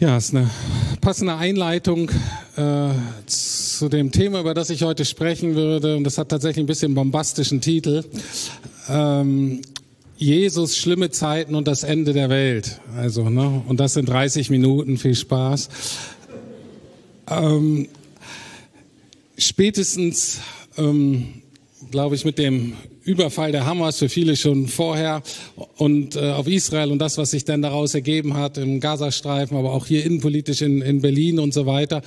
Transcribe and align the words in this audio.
Ja, 0.00 0.16
ist 0.16 0.32
eine 0.32 0.48
passende 1.00 1.34
Einleitung 1.34 2.08
äh, 2.56 2.90
zu 3.26 3.88
dem 3.88 4.12
Thema, 4.12 4.40
über 4.40 4.54
das 4.54 4.70
ich 4.70 4.84
heute 4.84 5.04
sprechen 5.04 5.56
würde. 5.56 5.96
Und 5.96 6.04
das 6.04 6.18
hat 6.18 6.28
tatsächlich 6.28 6.62
ein 6.62 6.66
bisschen 6.66 6.94
bombastischen 6.94 7.60
Titel. 7.60 8.04
Ähm, 8.88 9.60
Jesus, 10.16 10.76
schlimme 10.76 11.10
Zeiten 11.10 11.56
und 11.56 11.66
das 11.66 11.82
Ende 11.82 12.12
der 12.12 12.28
Welt. 12.28 12.80
Also, 12.96 13.28
ne? 13.28 13.62
Und 13.66 13.80
das 13.80 13.94
sind 13.94 14.08
30 14.08 14.50
Minuten. 14.50 14.98
Viel 14.98 15.16
Spaß. 15.16 15.68
Ähm, 17.28 17.88
spätestens, 19.36 20.40
ähm, 20.76 21.42
glaube 21.90 22.14
ich, 22.14 22.24
mit 22.24 22.38
dem 22.38 22.74
Überfall 23.08 23.52
der 23.52 23.64
Hamas 23.64 23.98
für 23.98 24.10
viele 24.10 24.36
schon 24.36 24.68
vorher 24.68 25.22
und 25.76 26.14
äh, 26.14 26.30
auf 26.30 26.46
Israel 26.46 26.92
und 26.92 26.98
das, 26.98 27.16
was 27.16 27.30
sich 27.30 27.46
dann 27.46 27.62
daraus 27.62 27.94
ergeben 27.94 28.34
hat 28.34 28.58
im 28.58 28.80
Gazastreifen, 28.80 29.56
aber 29.56 29.72
auch 29.72 29.86
hier 29.86 30.04
innenpolitisch 30.04 30.60
in, 30.60 30.82
in 30.82 31.00
Berlin 31.00 31.38
und 31.38 31.54
so 31.54 31.64
weiter. 31.64 32.02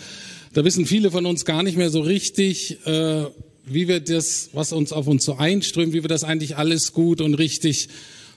Da 0.53 0.63
wissen 0.63 0.85
viele 0.85 1.09
von 1.09 1.25
uns 1.25 1.43
gar 1.43 1.63
nicht 1.63 1.75
mehr 1.75 1.89
so 1.89 2.01
richtig, 2.01 2.85
äh, 2.85 3.25
wie 3.65 3.87
wir 3.87 3.99
das, 3.99 4.51
was 4.53 4.73
uns 4.73 4.93
auf 4.93 5.07
uns 5.07 5.25
so 5.25 5.37
einströmt, 5.37 5.93
wie 5.93 6.03
wir 6.03 6.07
das 6.07 6.23
eigentlich 6.23 6.57
alles 6.57 6.93
gut 6.93 7.19
und 7.19 7.33
richtig 7.33 7.89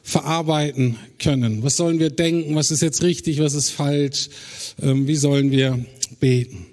verarbeiten 0.02 0.96
können. 1.19 1.62
Was 1.62 1.77
sollen 1.77 1.98
wir 1.98 2.10
denken? 2.10 2.55
Was 2.55 2.70
ist 2.70 2.80
jetzt 2.80 3.02
richtig? 3.02 3.41
Was 3.41 3.52
ist 3.52 3.70
falsch? 3.70 4.30
Ähm, 4.83 5.06
wie 5.06 5.16
sollen 5.16 5.50
wir 5.50 5.84
beten? 6.19 6.64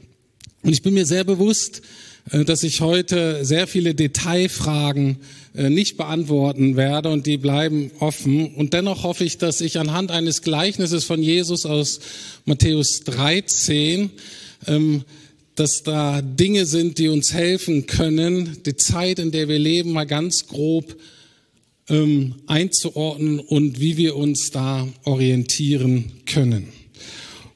Und 0.63 0.71
ich 0.71 0.83
bin 0.83 0.93
mir 0.93 1.05
sehr 1.05 1.25
bewusst, 1.25 1.81
äh, 2.29 2.45
dass 2.45 2.63
ich 2.63 2.79
heute 2.79 3.43
sehr 3.43 3.67
viele 3.67 3.93
Detailfragen 3.93 5.17
nicht 5.53 5.97
beantworten 5.97 6.77
werde 6.77 7.09
und 7.09 7.27
die 7.27 7.37
bleiben 7.37 7.91
offen. 7.99 8.55
Und 8.55 8.73
dennoch 8.73 9.03
hoffe 9.03 9.23
ich, 9.23 9.37
dass 9.37 9.61
ich 9.61 9.79
anhand 9.79 10.11
eines 10.11 10.41
Gleichnisses 10.41 11.03
von 11.03 11.21
Jesus 11.21 11.65
aus 11.65 11.99
Matthäus 12.45 13.01
13, 13.01 14.11
ähm, 14.67 15.03
dass 15.55 15.83
da 15.83 16.21
Dinge 16.21 16.65
sind, 16.65 16.97
die 16.97 17.09
uns 17.09 17.33
helfen 17.33 17.85
können, 17.85 18.57
die 18.65 18.77
Zeit, 18.77 19.19
in 19.19 19.31
der 19.31 19.49
wir 19.49 19.59
leben, 19.59 19.91
mal 19.91 20.05
ganz 20.05 20.47
grob 20.47 20.95
ähm, 21.89 22.35
einzuordnen 22.47 23.39
und 23.39 23.79
wie 23.79 23.97
wir 23.97 24.15
uns 24.15 24.51
da 24.51 24.87
orientieren 25.03 26.11
können. 26.25 26.69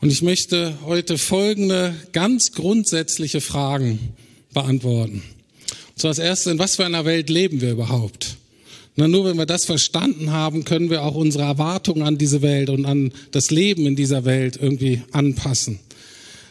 Und 0.01 0.11
ich 0.11 0.21
möchte 0.21 0.77
heute 0.83 1.17
folgende 1.17 1.95
ganz 2.11 2.51
grundsätzliche 2.51 3.39
Fragen 3.39 3.97
beantworten. 4.53 5.23
Und 5.95 6.01
zwar 6.01 6.11
das 6.11 6.19
erste, 6.19 6.51
in 6.51 6.59
was 6.59 6.75
für 6.75 6.85
einer 6.85 7.05
Welt 7.05 7.29
leben 7.29 7.61
wir 7.61 7.71
überhaupt? 7.71 8.35
Na, 8.97 9.07
nur 9.07 9.23
wenn 9.23 9.38
wir 9.38 9.45
das 9.45 9.63
verstanden 9.63 10.31
haben, 10.31 10.65
können 10.65 10.89
wir 10.89 11.03
auch 11.03 11.15
unsere 11.15 11.45
Erwartungen 11.45 12.03
an 12.03 12.17
diese 12.17 12.41
Welt 12.41 12.69
und 12.69 12.85
an 12.85 13.13
das 13.31 13.49
Leben 13.49 13.85
in 13.85 13.95
dieser 13.95 14.25
Welt 14.25 14.59
irgendwie 14.61 15.03
anpassen. 15.13 15.79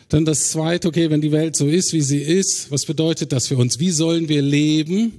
Dann 0.09 0.25
das 0.25 0.49
zweite, 0.49 0.89
okay, 0.89 1.11
wenn 1.11 1.21
die 1.21 1.31
Welt 1.31 1.57
so 1.57 1.67
ist, 1.67 1.93
wie 1.93 2.01
sie 2.01 2.23
ist, 2.23 2.71
was 2.71 2.87
bedeutet 2.87 3.33
das 3.33 3.49
für 3.49 3.59
uns? 3.59 3.79
Wie 3.79 3.91
sollen 3.91 4.31
wir 4.31 4.41
leben? 4.41 5.13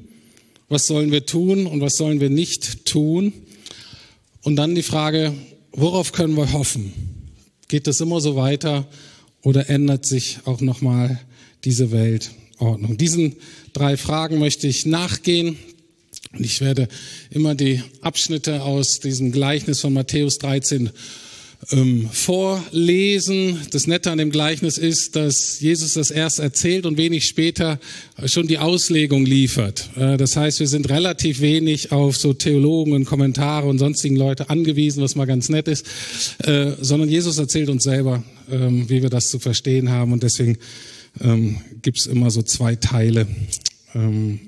Was 0.69 0.87
sollen 0.87 1.11
wir 1.11 1.27
tun 1.27 1.67
und 1.67 1.81
was 1.81 1.95
sollen 1.95 2.19
wir 2.19 2.31
nicht 2.31 2.85
tun? 2.85 3.31
Und 4.41 4.55
dann 4.55 4.73
die 4.73 4.81
Frage, 4.81 5.33
worauf 5.71 6.13
können 6.13 6.35
wir 6.35 6.51
hoffen? 6.51 6.93
Geht 7.67 7.85
das 7.85 8.01
immer 8.01 8.21
so 8.21 8.35
weiter 8.35 8.87
oder 9.43 9.69
ändert 9.69 10.07
sich 10.07 10.39
auch 10.45 10.61
nochmal 10.61 11.19
diese 11.63 11.91
Welt? 11.91 12.31
Ordnung. 12.59 12.97
Diesen 12.97 13.35
drei 13.75 13.97
Fragen 13.97 14.39
möchte 14.39 14.67
ich 14.67 14.85
nachgehen. 14.85 15.57
Und 16.33 16.45
ich 16.45 16.61
werde 16.61 16.87
immer 17.29 17.55
die 17.55 17.81
Abschnitte 18.01 18.63
aus 18.63 18.99
diesem 18.99 19.31
Gleichnis 19.31 19.81
von 19.81 19.93
Matthäus 19.93 20.37
13 20.39 20.89
ähm, 21.71 22.09
vorlesen. 22.11 23.59
Das 23.71 23.87
Nette 23.87 24.11
an 24.11 24.17
dem 24.17 24.31
Gleichnis 24.31 24.77
ist, 24.77 25.15
dass 25.15 25.59
Jesus 25.59 25.93
das 25.93 26.11
erst 26.11 26.39
erzählt 26.39 26.85
und 26.85 26.97
wenig 26.97 27.27
später 27.27 27.79
schon 28.25 28.47
die 28.47 28.57
Auslegung 28.57 29.25
liefert. 29.25 29.89
Äh, 29.95 30.17
das 30.17 30.35
heißt, 30.35 30.59
wir 30.59 30.67
sind 30.67 30.89
relativ 30.89 31.41
wenig 31.41 31.91
auf 31.91 32.17
so 32.17 32.33
Theologen 32.33 32.93
und 32.93 33.05
Kommentare 33.05 33.67
und 33.67 33.79
sonstigen 33.79 34.15
Leute 34.15 34.49
angewiesen, 34.49 35.03
was 35.03 35.15
mal 35.15 35.25
ganz 35.25 35.49
nett 35.49 35.67
ist, 35.67 35.85
äh, 36.43 36.73
sondern 36.79 37.09
Jesus 37.09 37.37
erzählt 37.37 37.69
uns 37.69 37.83
selber, 37.83 38.23
ähm, 38.51 38.89
wie 38.89 39.01
wir 39.01 39.09
das 39.09 39.29
zu 39.29 39.39
verstehen 39.39 39.89
haben. 39.89 40.13
Und 40.13 40.23
deswegen 40.23 40.57
ähm, 41.21 41.61
gibt 41.81 41.99
es 41.99 42.07
immer 42.07 42.31
so 42.31 42.41
zwei 42.41 42.75
Teile 42.75 43.27
ähm, 43.93 44.39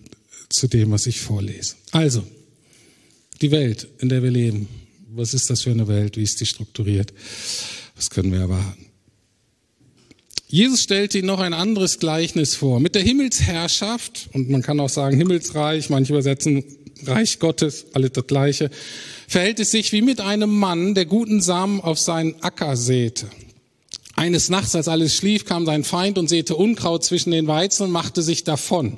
zu 0.50 0.68
dem, 0.68 0.92
was 0.92 1.08
ich 1.08 1.20
vorlese. 1.20 1.76
Also, 1.92 2.24
die 3.42 3.52
Welt, 3.52 3.88
in 4.00 4.10
der 4.10 4.24
wir 4.24 4.32
leben. 4.32 4.68
Was 5.10 5.34
ist 5.34 5.50
das 5.50 5.62
für 5.62 5.72
eine 5.72 5.88
Welt? 5.88 6.18
Wie 6.18 6.24
ist 6.24 6.40
die 6.42 6.46
strukturiert? 6.46 7.14
Was 7.96 8.10
können 8.10 8.32
wir 8.32 8.40
erwarten? 8.40 8.86
Jesus 10.48 10.82
stellte 10.82 11.18
ihnen 11.18 11.28
noch 11.28 11.40
ein 11.40 11.54
anderes 11.54 12.00
Gleichnis 12.00 12.56
vor. 12.56 12.80
Mit 12.80 12.96
der 12.96 13.02
Himmelsherrschaft, 13.02 14.30
und 14.34 14.50
man 14.50 14.62
kann 14.62 14.80
auch 14.80 14.90
sagen 14.90 15.18
Himmelsreich, 15.18 15.90
manche 15.90 16.14
übersetzen 16.14 16.64
Reich 17.06 17.40
Gottes, 17.40 17.88
alle 17.94 18.10
das 18.10 18.26
Gleiche, 18.28 18.72
verhält 19.28 19.60
es 19.60 19.72
sich 19.72 19.92
wie 19.92 20.02
mit 20.02 20.22
einem 20.22 20.50
Mann, 20.50 20.96
der 20.96 21.06
guten 21.06 21.42
Samen 21.42 21.82
auf 21.82 22.00
seinen 22.00 22.42
Acker 22.42 22.78
säte. 22.78 23.28
Eines 24.18 24.50
Nachts, 24.50 24.74
als 24.74 24.88
alles 24.88 25.16
schlief, 25.16 25.46
kam 25.46 25.68
sein 25.68 25.84
Feind 25.84 26.18
und 26.18 26.28
säte 26.28 26.56
Unkraut 26.56 27.04
zwischen 27.04 27.30
den 27.30 27.46
Weizen 27.46 27.84
und 27.84 27.92
machte 27.92 28.24
sich 28.24 28.44
davon. 28.44 28.98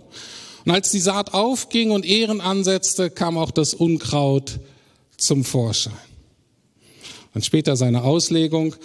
Und 0.63 0.71
als 0.71 0.91
die 0.91 1.01
Saat 1.01 1.33
aufging 1.33 1.91
und 1.91 2.05
Ehren 2.05 2.39
ansetzte, 2.39 3.09
kam 3.09 3.37
auch 3.37 3.51
das 3.51 3.73
Unkraut 3.73 4.61
zum 5.17 5.43
Vorschein. 5.43 5.91
Und 7.33 7.43
später 7.43 7.75
seine 7.75 8.03
Auslegung. 8.03 8.77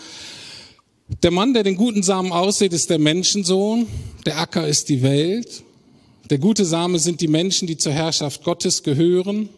Der 1.22 1.30
Mann, 1.30 1.54
der 1.54 1.62
den 1.62 1.76
guten 1.76 2.02
Samen 2.02 2.32
aussieht, 2.32 2.72
ist 2.72 2.90
der 2.90 2.98
Menschensohn. 2.98 3.86
Der 4.26 4.38
Acker 4.38 4.66
ist 4.66 4.88
die 4.88 5.02
Welt. 5.02 5.62
Der 6.30 6.38
gute 6.38 6.64
Same 6.64 6.98
sind 6.98 7.20
die 7.20 7.28
Menschen, 7.28 7.68
die 7.68 7.76
zur 7.76 7.92
Herrschaft 7.92 8.42
Gottes 8.42 8.82
gehören. 8.82 9.50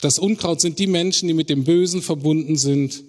Das 0.00 0.18
Unkraut 0.18 0.62
sind 0.62 0.78
die 0.78 0.86
Menschen, 0.86 1.28
die 1.28 1.34
mit 1.34 1.50
dem 1.50 1.64
Bösen 1.64 2.00
verbunden 2.00 2.56
sind. 2.56 3.04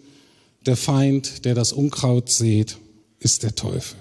Der 0.66 0.78
Feind, 0.78 1.46
der 1.46 1.54
das 1.54 1.74
Unkraut 1.74 2.32
sät, 2.32 2.78
ist 3.20 3.44
der 3.44 3.56
Teufel. 3.56 3.98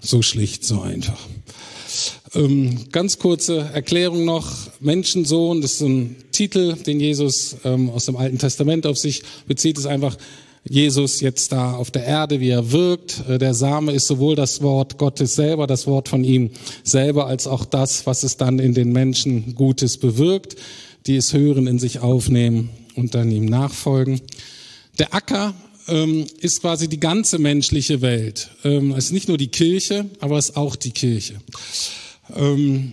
So 0.00 0.22
schlicht, 0.22 0.64
so 0.64 0.80
einfach. 0.80 1.18
Ähm, 2.34 2.86
ganz 2.90 3.18
kurze 3.18 3.58
Erklärung 3.72 4.24
noch. 4.24 4.50
Menschensohn, 4.80 5.60
das 5.60 5.74
ist 5.74 5.82
ein 5.82 6.16
Titel, 6.32 6.74
den 6.74 6.98
Jesus 6.98 7.56
ähm, 7.64 7.90
aus 7.90 8.06
dem 8.06 8.16
Alten 8.16 8.38
Testament 8.38 8.86
auf 8.86 8.98
sich 8.98 9.22
bezieht, 9.46 9.78
ist 9.78 9.86
einfach 9.86 10.16
Jesus 10.64 11.20
jetzt 11.20 11.52
da 11.52 11.74
auf 11.74 11.90
der 11.90 12.04
Erde, 12.04 12.40
wie 12.40 12.50
er 12.50 12.72
wirkt. 12.72 13.22
Äh, 13.28 13.38
der 13.38 13.54
Same 13.54 13.92
ist 13.92 14.06
sowohl 14.06 14.34
das 14.34 14.62
Wort 14.62 14.98
Gottes 14.98 15.34
selber, 15.34 15.66
das 15.66 15.86
Wort 15.86 16.08
von 16.08 16.24
ihm 16.24 16.50
selber, 16.82 17.26
als 17.26 17.46
auch 17.46 17.64
das, 17.64 18.06
was 18.06 18.22
es 18.22 18.36
dann 18.36 18.58
in 18.58 18.74
den 18.74 18.92
Menschen 18.92 19.54
Gutes 19.54 19.98
bewirkt, 19.98 20.56
die 21.06 21.16
es 21.16 21.32
hören, 21.32 21.66
in 21.66 21.78
sich 21.78 22.00
aufnehmen 22.00 22.70
und 22.94 23.14
dann 23.14 23.30
ihm 23.30 23.44
nachfolgen. 23.44 24.20
Der 24.98 25.14
Acker 25.14 25.54
ähm, 25.88 26.26
ist 26.40 26.60
quasi 26.60 26.88
die 26.88 27.00
ganze 27.00 27.38
menschliche 27.38 28.02
Welt. 28.02 28.50
Ähm, 28.64 28.92
es 28.92 29.06
ist 29.06 29.12
nicht 29.12 29.28
nur 29.28 29.38
die 29.38 29.48
Kirche, 29.48 30.06
aber 30.20 30.38
es 30.38 30.50
ist 30.50 30.56
auch 30.56 30.76
die 30.76 30.92
Kirche. 30.92 31.34
Ähm, 32.34 32.92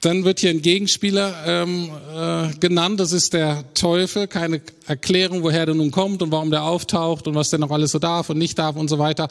dann 0.00 0.24
wird 0.24 0.40
hier 0.40 0.50
ein 0.50 0.62
Gegenspieler 0.62 1.34
ähm, 1.46 1.90
äh, 2.14 2.58
genannt, 2.58 3.00
das 3.00 3.12
ist 3.12 3.32
der 3.32 3.64
Teufel. 3.74 4.26
Keine 4.26 4.60
Erklärung, 4.86 5.42
woher 5.42 5.66
der 5.66 5.74
nun 5.74 5.90
kommt 5.90 6.22
und 6.22 6.32
warum 6.32 6.50
der 6.50 6.64
auftaucht 6.64 7.26
und 7.26 7.34
was 7.34 7.50
der 7.50 7.58
noch 7.58 7.70
alles 7.70 7.92
so 7.92 7.98
darf 7.98 8.28
und 8.28 8.38
nicht 8.38 8.58
darf 8.58 8.76
und 8.76 8.88
so 8.88 8.98
weiter. 8.98 9.28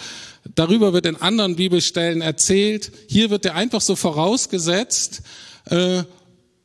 Darüber 0.55 0.93
wird 0.93 1.05
in 1.05 1.17
anderen 1.17 1.55
Bibelstellen 1.55 2.21
erzählt. 2.21 2.91
Hier 3.07 3.29
wird 3.29 3.45
der 3.45 3.55
einfach 3.55 3.81
so 3.81 3.95
vorausgesetzt 3.95 5.21
äh, 5.65 6.03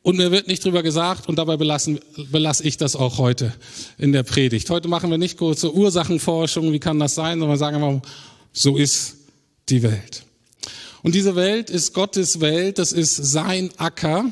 und 0.03 0.17
mir 0.17 0.31
wird 0.31 0.47
nicht 0.47 0.65
drüber 0.65 0.81
gesagt 0.81 1.29
und 1.29 1.37
dabei 1.37 1.57
belassen, 1.57 1.99
belasse 2.31 2.63
ich 2.63 2.77
das 2.77 2.95
auch 2.95 3.17
heute 3.17 3.53
in 3.97 4.11
der 4.11 4.23
Predigt. 4.23 4.69
Heute 4.69 4.87
machen 4.87 5.11
wir 5.11 5.17
nicht 5.17 5.37
kurze 5.37 5.73
Ursachenforschung, 5.73 6.71
wie 6.71 6.79
kann 6.79 6.99
das 6.99 7.15
sein, 7.15 7.39
sondern 7.39 7.51
wir 7.51 7.57
sagen 7.57 7.83
einfach, 7.83 8.09
so 8.51 8.77
ist 8.77 9.17
die 9.69 9.83
Welt. 9.83 10.23
Und 11.03 11.15
diese 11.15 11.35
Welt 11.35 11.69
ist 11.69 11.93
Gottes 11.93 12.41
Welt, 12.41 12.79
das 12.79 12.91
ist 12.91 13.15
sein 13.15 13.69
Acker. 13.77 14.25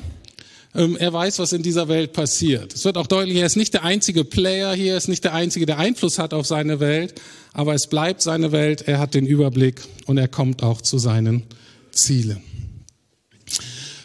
Ähm, 0.75 0.97
er 0.97 1.13
weiß, 1.13 1.39
was 1.39 1.53
in 1.53 1.63
dieser 1.63 1.88
Welt 1.88 2.13
passiert. 2.13 2.73
Es 2.73 2.85
wird 2.85 2.97
auch 2.97 3.07
deutlich, 3.07 3.38
er 3.38 3.45
ist 3.45 3.55
nicht 3.55 3.73
der 3.73 3.83
einzige 3.83 4.23
Player 4.23 4.73
hier, 4.73 4.94
er 4.94 4.97
ist 4.97 5.07
nicht 5.07 5.23
der 5.23 5.33
einzige, 5.33 5.65
der 5.65 5.79
Einfluss 5.79 6.19
hat 6.19 6.33
auf 6.33 6.45
seine 6.45 6.79
Welt, 6.79 7.19
aber 7.53 7.73
es 7.73 7.88
bleibt 7.88 8.21
seine 8.21 8.51
Welt, 8.51 8.83
er 8.88 8.99
hat 8.99 9.13
den 9.13 9.25
Überblick 9.25 9.81
und 10.05 10.17
er 10.17 10.27
kommt 10.27 10.61
auch 10.61 10.81
zu 10.81 10.99
seinen 10.99 11.44
Zielen. 11.91 12.44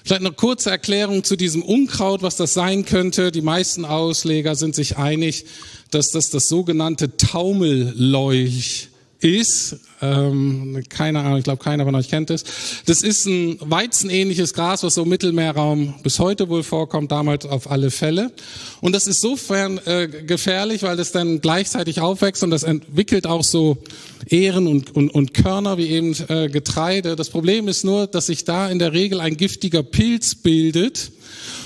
Vielleicht 0.06 0.20
eine 0.20 0.32
kurze 0.32 0.70
Erklärung 0.70 1.24
zu 1.24 1.34
diesem 1.34 1.62
Unkraut, 1.62 2.20
was 2.20 2.36
das 2.36 2.52
sein 2.52 2.84
könnte. 2.84 3.32
Die 3.32 3.40
meisten 3.40 3.86
Ausleger 3.86 4.54
sind 4.54 4.74
sich 4.74 4.98
einig, 4.98 5.46
dass 5.90 6.10
das 6.10 6.28
das 6.28 6.46
sogenannte 6.46 7.16
Taumelleuch 7.16 8.88
ist, 9.24 9.76
ähm, 10.02 10.82
keine 10.90 11.20
Ahnung, 11.20 11.38
ich 11.38 11.44
glaube, 11.44 11.62
keiner 11.62 11.84
von 11.84 11.94
euch 11.94 12.08
kennt 12.08 12.30
es. 12.30 12.44
Das 12.84 13.02
ist 13.02 13.26
ein 13.26 13.56
weizenähnliches 13.60 14.52
Gras, 14.52 14.82
was 14.82 14.94
so 14.94 15.04
im 15.04 15.08
Mittelmeerraum 15.08 15.94
bis 16.02 16.18
heute 16.18 16.48
wohl 16.50 16.62
vorkommt, 16.62 17.10
damals 17.10 17.46
auf 17.46 17.70
alle 17.70 17.90
Fälle. 17.90 18.32
Und 18.82 18.94
das 18.94 19.06
ist 19.06 19.22
sofern 19.22 19.78
äh, 19.86 20.08
gefährlich, 20.08 20.82
weil 20.82 20.96
das 20.96 21.10
dann 21.10 21.40
gleichzeitig 21.40 22.00
aufwächst 22.00 22.42
und 22.42 22.50
das 22.50 22.64
entwickelt 22.64 23.26
auch 23.26 23.42
so 23.42 23.78
Ähren 24.28 24.66
und, 24.66 24.94
und, 24.94 25.08
und 25.08 25.32
Körner 25.32 25.78
wie 25.78 25.88
eben 25.88 26.14
äh, 26.28 26.48
Getreide. 26.48 27.16
Das 27.16 27.30
Problem 27.30 27.66
ist 27.66 27.84
nur, 27.84 28.06
dass 28.06 28.26
sich 28.26 28.44
da 28.44 28.68
in 28.68 28.78
der 28.78 28.92
Regel 28.92 29.20
ein 29.20 29.38
giftiger 29.38 29.82
Pilz 29.82 30.34
bildet. 30.34 31.12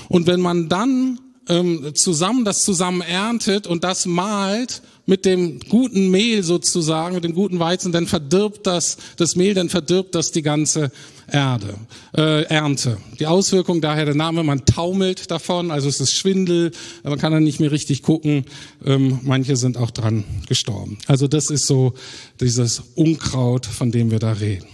Und 0.07 0.27
wenn 0.27 0.39
man 0.39 0.69
dann 0.69 1.19
ähm, 1.49 1.91
zusammen 1.95 2.45
das 2.45 2.63
zusammen 2.63 3.01
erntet 3.01 3.67
und 3.67 3.83
das 3.83 4.05
malt 4.05 4.81
mit 5.09 5.25
dem 5.25 5.59
guten 5.69 6.11
Mehl 6.11 6.43
sozusagen, 6.43 7.15
mit 7.15 7.23
dem 7.23 7.33
guten 7.33 7.59
Weizen, 7.59 7.91
dann 7.91 8.05
verdirbt 8.05 8.67
das, 8.67 8.97
das 9.17 9.35
Mehl, 9.35 9.55
dann 9.55 9.67
verdirbt 9.67 10.13
das 10.13 10.31
die 10.31 10.43
ganze 10.43 10.91
Erde, 11.31 11.73
äh, 12.15 12.43
Ernte. 12.43 12.97
Die 13.19 13.25
Auswirkung 13.25 13.81
daher 13.81 14.05
der 14.05 14.13
Name, 14.13 14.43
man 14.43 14.65
taumelt 14.65 15.31
davon, 15.31 15.71
also 15.71 15.89
es 15.89 15.99
ist 15.99 16.13
Schwindel, 16.13 16.71
man 17.03 17.17
kann 17.17 17.31
dann 17.31 17.43
nicht 17.43 17.59
mehr 17.59 17.71
richtig 17.71 18.03
gucken, 18.03 18.45
ähm, 18.85 19.19
manche 19.23 19.55
sind 19.55 19.77
auch 19.77 19.89
dran 19.89 20.23
gestorben. 20.47 20.99
Also 21.07 21.27
das 21.27 21.49
ist 21.49 21.65
so 21.65 21.93
dieses 22.39 22.83
Unkraut, 22.93 23.65
von 23.65 23.91
dem 23.91 24.11
wir 24.11 24.19
da 24.19 24.33
reden. 24.33 24.67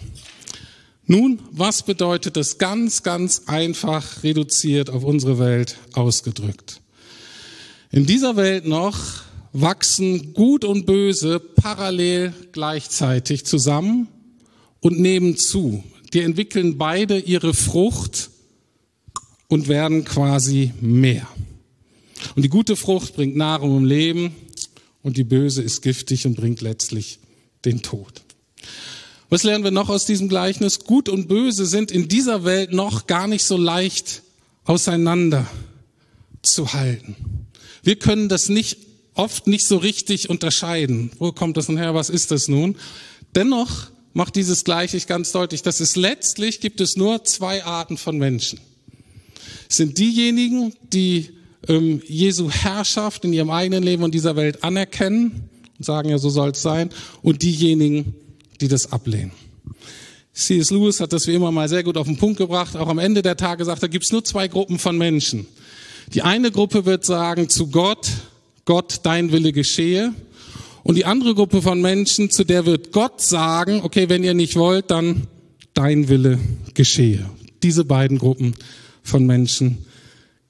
Nun, 1.07 1.39
was 1.51 1.83
bedeutet 1.83 2.35
das 2.35 2.57
ganz, 2.57 3.03
ganz 3.03 3.43
einfach 3.45 4.23
reduziert 4.23 4.89
auf 4.89 5.03
unsere 5.03 5.37
Welt 5.37 5.77
ausgedrückt? 5.93 6.81
In 7.91 8.05
dieser 8.05 8.35
Welt 8.35 8.65
noch 8.65 8.97
wachsen 9.53 10.33
Gut 10.33 10.65
und 10.65 10.85
Böse 10.85 11.39
parallel 11.39 12.33
gleichzeitig 12.51 13.45
zusammen 13.45 14.07
und 14.81 14.99
nehmen 14.99 15.37
zu. 15.37 15.83
Die 16.13 16.21
entwickeln 16.21 16.77
beide 16.77 17.19
ihre 17.19 17.53
Frucht 17.53 18.31
und 19.47 19.67
werden 19.67 20.05
quasi 20.05 20.73
mehr. 20.81 21.27
Und 22.35 22.43
die 22.43 22.49
gute 22.49 22.75
Frucht 22.75 23.15
bringt 23.15 23.35
Nahrung 23.35 23.77
und 23.77 23.85
Leben 23.85 24.35
und 25.03 25.17
die 25.17 25.23
böse 25.23 25.61
ist 25.61 25.81
giftig 25.81 26.25
und 26.25 26.35
bringt 26.35 26.61
letztlich 26.61 27.19
den 27.63 27.81
Tod. 27.81 28.23
Was 29.30 29.44
lernen 29.44 29.63
wir 29.63 29.72
noch 29.72 29.89
aus 29.89 30.06
diesem 30.06 30.30
Gleichnis? 30.30 30.80
Gut 30.80 31.10
und 31.10 31.27
böse 31.27 31.66
sind 31.66 31.92
in 31.92 32.07
dieser 32.07 32.45
Welt 32.45 32.74
noch 32.74 33.07
gar 33.07 33.27
nicht 33.27 33.44
so 33.44 33.57
leicht 33.57 34.22
auseinander 34.66 35.48
zu 36.42 36.74
halten. 36.74 37.16
Wir 37.83 37.98
können 37.98 38.30
das 38.30 38.50
nicht 38.50 38.77
oft 39.16 39.48
nicht 39.48 39.66
so 39.66 39.77
richtig 39.77 40.30
unterscheiden. 40.30 41.12
Wo 41.18 41.31
kommt 41.31 41.57
das 41.57 41.68
nun 41.69 41.77
her? 41.77 41.95
Was 41.95 42.10
ist 42.10 42.31
das 42.31 42.48
nun? 42.48 42.75
Dennoch 43.33 43.88
macht 44.13 44.36
dieses 44.36 44.63
Gleichnis 44.63 45.07
ganz 45.07 45.31
deutlich, 45.31 45.62
dass 45.62 45.80
es 45.80 45.95
letztlich 45.95 46.62
gibt 46.62 46.80
es 46.80 46.95
nur 46.95 47.24
zwei 47.24 47.63
Arten 47.63 47.98
von 47.98 48.18
Menschen. 48.18 48.60
Es 49.69 49.77
sind 49.77 49.98
diejenigen, 49.98 50.74
die 50.94 51.31
ähm, 51.68 52.01
Jesu 52.06 52.50
Herrschaft 52.50 53.25
in 53.25 53.33
ihrem 53.33 53.50
eigenen 53.50 53.83
Leben 53.83 54.04
und 54.04 54.13
dieser 54.13 54.36
Welt 54.36 54.63
anerkennen 54.63 55.50
und 55.77 55.86
sagen, 55.86 56.10
ja, 56.10 56.18
so 56.18 56.30
soll 56.30 56.51
es 56.51 56.62
sein, 56.62 56.89
und 57.22 57.42
diejenigen, 57.42 58.16
die 58.61 58.67
das 58.67 58.91
ablehnen. 58.91 59.31
C.S. 60.33 60.69
Lewis 60.69 60.99
hat 60.99 61.13
das 61.13 61.27
wie 61.27 61.33
immer 61.33 61.51
mal 61.51 61.69
sehr 61.69 61.83
gut 61.83 61.95
auf 61.95 62.07
den 62.07 62.17
Punkt 62.17 62.37
gebracht. 62.37 62.75
Auch 62.75 62.89
am 62.89 62.99
Ende 62.99 63.21
der 63.21 63.37
Tage 63.37 63.63
sagt 63.63 63.83
er, 63.83 63.89
gibt 63.89 64.03
es 64.03 64.11
nur 64.11 64.23
zwei 64.23 64.49
Gruppen 64.49 64.79
von 64.79 64.97
Menschen. 64.97 65.47
Die 66.13 66.21
eine 66.21 66.51
Gruppe 66.51 66.85
wird 66.85 67.05
sagen 67.05 67.49
zu 67.49 67.67
Gott, 67.67 68.09
Gott, 68.65 68.99
dein 69.03 69.31
Wille 69.31 69.53
geschehe. 69.53 70.13
Und 70.83 70.95
die 70.95 71.05
andere 71.05 71.33
Gruppe 71.33 71.61
von 71.61 71.81
Menschen, 71.81 72.29
zu 72.29 72.43
der 72.43 72.65
wird 72.65 72.91
Gott 72.91 73.21
sagen, 73.21 73.81
okay, 73.81 74.09
wenn 74.09 74.23
ihr 74.23 74.33
nicht 74.33 74.55
wollt, 74.55 74.91
dann 74.91 75.27
dein 75.73 76.09
Wille 76.09 76.37
geschehe. 76.73 77.25
Diese 77.63 77.85
beiden 77.85 78.17
Gruppen 78.17 78.55
von 79.03 79.25
Menschen 79.25 79.85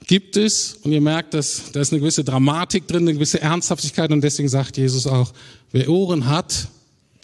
gibt 0.07 0.35
es. 0.35 0.79
Und 0.83 0.91
ihr 0.91 1.01
merkt, 1.01 1.33
dass 1.33 1.71
da 1.71 1.79
ist 1.79 1.93
eine 1.93 2.01
gewisse 2.01 2.23
Dramatik 2.23 2.87
drin, 2.87 3.03
eine 3.03 3.13
gewisse 3.13 3.39
Ernsthaftigkeit. 3.39 4.11
Und 4.11 4.21
deswegen 4.21 4.49
sagt 4.49 4.77
Jesus 4.77 5.07
auch, 5.07 5.31
wer 5.71 5.89
Ohren 5.89 6.27
hat, 6.27 6.67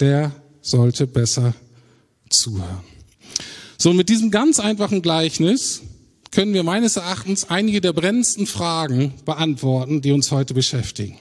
der 0.00 0.32
sollte 0.62 1.06
besser 1.06 1.54
zuhören. 2.30 2.80
So, 3.76 3.92
mit 3.92 4.08
diesem 4.08 4.30
ganz 4.30 4.60
einfachen 4.60 5.02
Gleichnis 5.02 5.82
können 6.30 6.54
wir 6.54 6.62
meines 6.62 6.96
Erachtens 6.96 7.50
einige 7.50 7.80
der 7.80 7.92
brennendsten 7.92 8.46
Fragen 8.46 9.12
beantworten, 9.24 10.00
die 10.00 10.12
uns 10.12 10.30
heute 10.30 10.54
beschäftigen. 10.54 11.18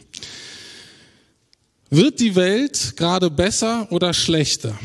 Wird 1.90 2.22
die 2.22 2.36
Welt 2.36 2.96
gerade 2.96 3.30
besser 3.30 3.92
oder 3.92 4.14
schlechter? 4.14 4.80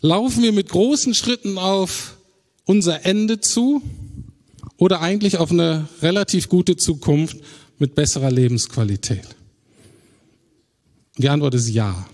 Laufen 0.00 0.42
wir 0.42 0.52
mit 0.52 0.68
großen 0.68 1.14
Schritten 1.14 1.58
auf 1.58 2.16
unser 2.64 3.04
Ende 3.04 3.40
zu 3.40 3.82
oder 4.76 5.00
eigentlich 5.00 5.38
auf 5.38 5.52
eine 5.52 5.88
relativ 6.02 6.48
gute 6.48 6.76
Zukunft 6.76 7.36
mit 7.78 7.94
besserer 7.94 8.30
Lebensqualität? 8.30 9.36
Die 11.18 11.28
Antwort 11.28 11.54
ist 11.54 11.68
ja. 11.68 12.06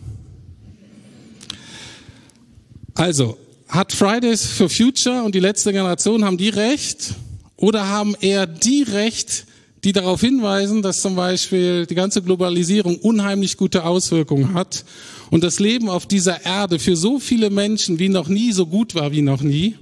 Also, 2.95 3.37
hat 3.69 3.93
Fridays 3.93 4.47
for 4.47 4.69
Future 4.69 5.25
und 5.25 5.35
die 5.35 5.41
letzte 5.41 5.73
Generation, 5.73 6.25
haben 6.25 6.39
die 6.39 6.49
recht? 6.49 7.15
Oder 7.57 7.89
haben 7.89 8.15
eher 8.21 8.47
die 8.47 8.83
recht, 8.83 9.47
die 9.83 9.93
darauf 9.93 10.21
hinweisen, 10.21 10.81
dass 10.83 11.03
zum 11.03 11.17
Beispiel 11.17 11.87
die 11.87 11.95
ganze 11.95 12.23
Globalisierung 12.23 12.97
unheimlich 12.97 13.57
gute 13.57 13.85
Auswirkungen 13.85 14.55
hat 14.55 14.85
und 15.31 15.43
das 15.43 15.59
Leben 15.59 15.89
auf 15.89 16.07
dieser 16.07 16.45
Erde 16.45 16.79
für 16.79 16.97
so 16.97 17.19
viele 17.19 17.51
Menschen 17.51 17.99
wie 17.99 18.09
noch 18.09 18.29
nie 18.29 18.53
so 18.53 18.67
gut 18.67 18.95
war 18.95 19.13
wie 19.13 19.23
noch 19.23 19.43
nie? 19.43 19.77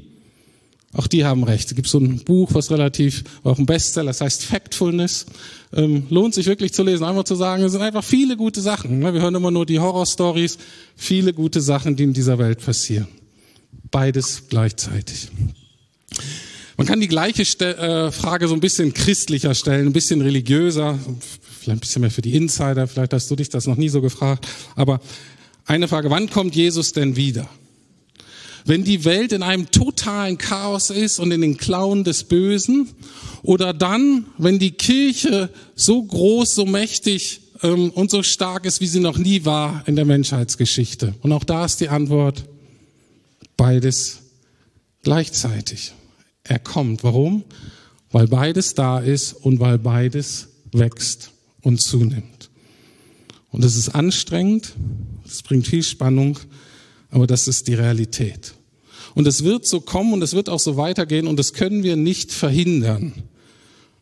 Auch 0.95 1.07
die 1.07 1.25
haben 1.25 1.43
recht. 1.45 1.69
Es 1.69 1.75
gibt 1.75 1.89
so 1.89 1.99
ein 1.99 2.19
Buch, 2.19 2.51
was 2.53 2.71
relativ, 2.71 3.25
auch 3.45 3.59
ein 3.59 3.65
Bestseller, 3.65 4.09
das 4.09 4.21
heißt 4.21 4.45
Factfulness. 4.45 5.25
Ähm, 5.73 6.07
lohnt 6.11 6.35
sich 6.35 6.47
wirklich 6.47 6.75
zu 6.75 6.83
lesen, 6.83 7.05
einfach 7.05 7.25
zu 7.25 7.35
sagen, 7.35 7.63
es 7.63 7.73
sind 7.73 7.81
einfach 7.81 8.05
viele 8.05 8.37
gute 8.37 8.61
Sachen. 8.61 8.99
Ne? 8.99 9.15
Wir 9.15 9.23
hören 9.23 9.35
immer 9.35 9.51
nur 9.51 9.65
die 9.65 9.81
Horrorstories, 9.81 10.59
viele 10.95 11.33
gute 11.33 11.63
Sachen, 11.63 11.97
die 11.97 12.03
in 12.03 12.13
dieser 12.13 12.39
Welt 12.39 12.63
passieren. 12.63 13.09
Beides 13.91 14.45
gleichzeitig. 14.51 15.29
Man 16.77 16.87
kann 16.87 17.01
die 17.01 17.09
gleiche 17.09 17.43
äh, 17.43 18.13
Frage 18.13 18.49
so 18.49 18.55
ein 18.55 18.61
bisschen 18.61 18.93
christlicher 18.93 19.55
stellen, 19.55 19.87
ein 19.87 19.93
bisschen 19.95 20.21
religiöser, 20.21 20.99
vielleicht 21.61 21.79
ein 21.79 21.81
bisschen 21.81 22.01
mehr 22.03 22.11
für 22.11 22.23
die 22.23 22.35
Insider, 22.35 22.87
vielleicht 22.87 23.15
hast 23.15 23.31
du 23.31 23.37
dich 23.37 23.49
das 23.49 23.67
noch 23.67 23.77
nie 23.77 23.89
so 23.89 24.03
gefragt. 24.03 24.47
Aber 24.77 25.01
eine 25.65 25.89
Frage, 25.89 26.11
wann 26.11 26.29
kommt 26.29 26.55
Jesus 26.55 26.93
denn 26.93 27.17
wieder? 27.17 27.49
Wenn 28.65 28.85
die 28.85 29.05
Welt 29.05 29.33
in 29.33 29.43
einem 29.43 29.71
totalen 29.71 30.39
Chaos 30.39 30.91
ist 30.91 31.19
und 31.19 31.33
in 31.33 31.41
den 31.41 31.57
Klauen 31.57 32.05
des 32.05 32.25
Bösen 32.25 32.89
oder 33.43 33.73
dann, 33.73 34.27
wenn 34.39 34.59
die 34.59 34.71
Kirche 34.71 35.51
so 35.75 36.03
groß, 36.03 36.55
so 36.55 36.65
mächtig 36.65 37.41
ähm, 37.63 37.91
und 37.91 38.11
so 38.11 38.23
stark 38.23 38.65
ist, 38.65 38.81
wie 38.81 38.87
sie 38.87 39.01
noch 39.01 39.19
nie 39.19 39.45
war 39.45 39.83
in 39.87 39.97
der 39.97 40.05
Menschheitsgeschichte. 40.05 41.15
Und 41.23 41.33
auch 41.33 41.45
da 41.45 41.65
ist 41.65 41.81
die 41.81 41.89
Antwort, 41.89 42.45
beides 43.57 44.21
gleichzeitig. 45.03 45.93
Er 46.45 46.59
kommt. 46.59 47.05
Warum? 47.05 47.45
Weil 48.11 48.29
beides 48.29 48.75
da 48.75 48.99
ist 48.99 49.33
und 49.33 49.61
weil 49.61 49.79
beides 49.79 50.49
wächst 50.73 51.31
und 51.63 51.81
zunimmt. 51.81 52.51
Und 53.51 53.65
es 53.65 53.77
ist 53.77 53.91
anstrengend, 53.91 54.73
es 55.27 55.43
bringt 55.43 55.67
viel 55.67 55.83
Spannung, 55.83 56.39
aber 57.13 57.29
das 57.29 57.47
ist 57.47 57.69
die 57.69 57.75
Realität. 57.75 58.55
Und 59.15 59.29
es 59.29 59.45
wird 59.45 59.67
so 59.67 59.81
kommen 59.81 60.15
und 60.15 60.23
es 60.23 60.33
wird 60.33 60.49
auch 60.49 60.59
so 60.59 60.77
weitergehen 60.77 61.29
und 61.29 61.39
das 61.39 61.53
können 61.53 61.85
wir 61.85 61.97
nicht 61.97 62.33
verhindern. 62.33 63.13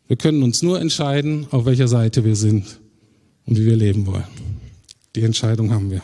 Wir 0.07 0.17
können 0.17 0.43
uns 0.43 0.63
nur 0.63 0.81
entscheiden, 0.81 1.47
auf 1.51 1.67
welcher 1.67 1.89
Seite 1.89 2.25
wir 2.25 2.37
sind 2.37 2.79
und 3.47 3.59
wie 3.59 3.67
wir 3.67 3.77
leben 3.77 4.07
wollen. 4.07 4.25
Die 5.17 5.23
Entscheidung 5.23 5.73
haben 5.73 5.91
wir. 5.91 6.03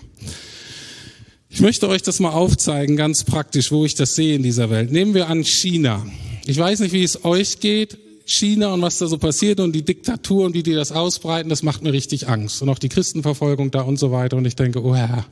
Ich 1.49 1.61
möchte 1.61 1.89
euch 1.89 2.03
das 2.03 2.19
mal 2.19 2.33
aufzeigen, 2.33 2.97
ganz 2.97 3.25
praktisch, 3.25 3.71
wo 3.71 3.85
ich 3.85 3.95
das 3.95 4.17
sehe 4.17 4.35
in 4.35 4.43
dieser 4.43 4.69
Welt. 4.69 4.91
Nehmen 4.91 5.15
wir 5.15 5.29
an 5.29 5.45
China. 5.45 6.05
Ich 6.45 6.59
weiß 6.59 6.81
nicht, 6.81 6.93
wie 6.93 7.05
es 7.05 7.25
euch 7.25 7.61
geht. 7.61 7.99
China 8.25 8.75
und 8.75 8.83
was 8.83 8.99
da 8.99 9.07
so 9.07 9.19
passiert 9.19 9.61
und 9.61 9.73
die 9.73 9.85
Diktatur 9.85 10.47
und 10.47 10.55
wie 10.55 10.65
die 10.65 10.75
das 10.75 10.91
ausbreiten, 10.91 11.49
das 11.49 11.63
macht 11.63 11.83
mir 11.83 11.93
richtig 11.93 12.29
Angst. 12.29 12.61
Und 12.61 12.69
auch 12.69 12.81
die 12.81 12.89
Christenverfolgung 12.89 13.71
da 13.71 13.83
und 13.83 13.99
so 13.99 14.11
weiter. 14.11 14.37
Und 14.37 14.47
ich 14.47 14.57
denke, 14.57 14.83
oh 14.85 14.97
Herr, 14.97 15.25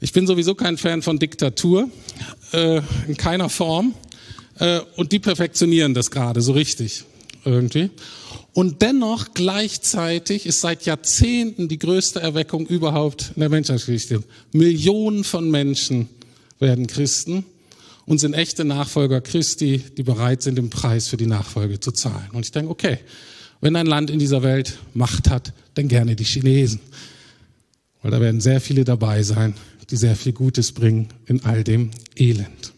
ich 0.00 0.12
bin 0.12 0.26
sowieso 0.26 0.54
kein 0.54 0.78
Fan 0.78 1.02
von 1.02 1.18
Diktatur, 1.18 1.90
äh, 2.52 2.80
in 3.06 3.16
keiner 3.16 3.48
Form. 3.48 3.94
Äh, 4.58 4.80
und 4.96 5.12
die 5.12 5.18
perfektionieren 5.18 5.94
das 5.94 6.10
gerade 6.10 6.40
so 6.40 6.52
richtig 6.52 7.04
irgendwie. 7.44 7.90
Und 8.52 8.82
dennoch 8.82 9.34
gleichzeitig 9.34 10.46
ist 10.46 10.60
seit 10.60 10.84
Jahrzehnten 10.84 11.68
die 11.68 11.78
größte 11.78 12.20
Erweckung 12.20 12.66
überhaupt 12.66 13.32
in 13.34 13.40
der 13.40 13.48
Menschheitsgeschichte. 13.48 14.24
Millionen 14.52 15.24
von 15.24 15.50
Menschen 15.50 16.08
werden 16.58 16.86
Christen 16.86 17.44
und 18.06 18.18
sind 18.18 18.34
echte 18.34 18.64
Nachfolger 18.64 19.20
Christi, 19.20 19.84
die 19.96 20.02
bereit 20.02 20.42
sind, 20.42 20.56
den 20.56 20.68
Preis 20.68 21.08
für 21.08 21.16
die 21.16 21.26
Nachfolge 21.26 21.78
zu 21.78 21.92
zahlen. 21.92 22.30
Und 22.32 22.44
ich 22.44 22.52
denke, 22.52 22.70
okay, 22.70 22.98
wenn 23.60 23.76
ein 23.76 23.86
Land 23.86 24.10
in 24.10 24.18
dieser 24.18 24.42
Welt 24.42 24.78
Macht 24.94 25.30
hat, 25.30 25.52
dann 25.74 25.88
gerne 25.88 26.16
die 26.16 26.24
Chinesen. 26.24 26.80
Weil 28.02 28.10
da 28.10 28.20
werden 28.20 28.40
sehr 28.40 28.60
viele 28.60 28.84
dabei 28.84 29.22
sein, 29.22 29.54
die 29.90 29.96
sehr 29.96 30.16
viel 30.16 30.32
Gutes 30.32 30.72
bringen 30.72 31.08
in 31.26 31.44
all 31.44 31.64
dem 31.64 31.90
Elend. 32.16 32.72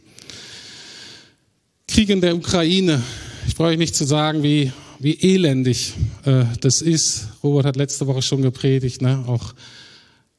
Krieg 1.87 2.09
in 2.09 2.21
der 2.21 2.35
Ukraine. 2.35 3.03
Ich 3.47 3.55
brauche 3.55 3.77
nicht 3.77 3.95
zu 3.95 4.05
sagen, 4.05 4.43
wie, 4.43 4.73
wie 4.99 5.15
elendig 5.21 5.95
äh, 6.25 6.45
das 6.61 6.81
ist. 6.81 7.29
Robert 7.43 7.67
hat 7.67 7.77
letzte 7.77 8.07
Woche 8.07 8.23
schon 8.23 8.41
gepredigt, 8.41 9.03
ne? 9.03 9.25
auch 9.27 9.55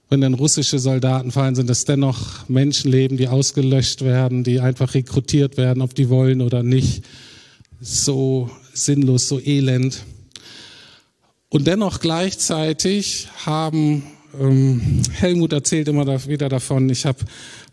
wenn 0.09 0.21
dann 0.21 0.33
russische 0.33 0.79
Soldaten 0.79 1.31
fallen, 1.31 1.55
sind 1.55 1.69
es 1.69 1.85
dennoch 1.85 2.47
Menschenleben, 2.47 3.17
die 3.17 3.27
ausgelöscht 3.27 4.03
werden, 4.03 4.43
die 4.43 4.59
einfach 4.59 4.93
rekrutiert 4.93 5.57
werden, 5.57 5.81
ob 5.81 5.95
die 5.95 6.09
wollen 6.09 6.41
oder 6.41 6.63
nicht. 6.63 7.03
So 7.81 8.49
sinnlos, 8.73 9.27
so 9.27 9.39
elend. 9.39 10.03
Und 11.49 11.67
dennoch 11.67 11.99
gleichzeitig 11.99 13.27
haben 13.45 14.03
ähm, 14.39 15.01
Helmut 15.11 15.53
erzählt 15.53 15.87
immer 15.87 16.05
wieder 16.27 16.49
davon. 16.49 16.89
Ich 16.89 17.05
habe 17.05 17.19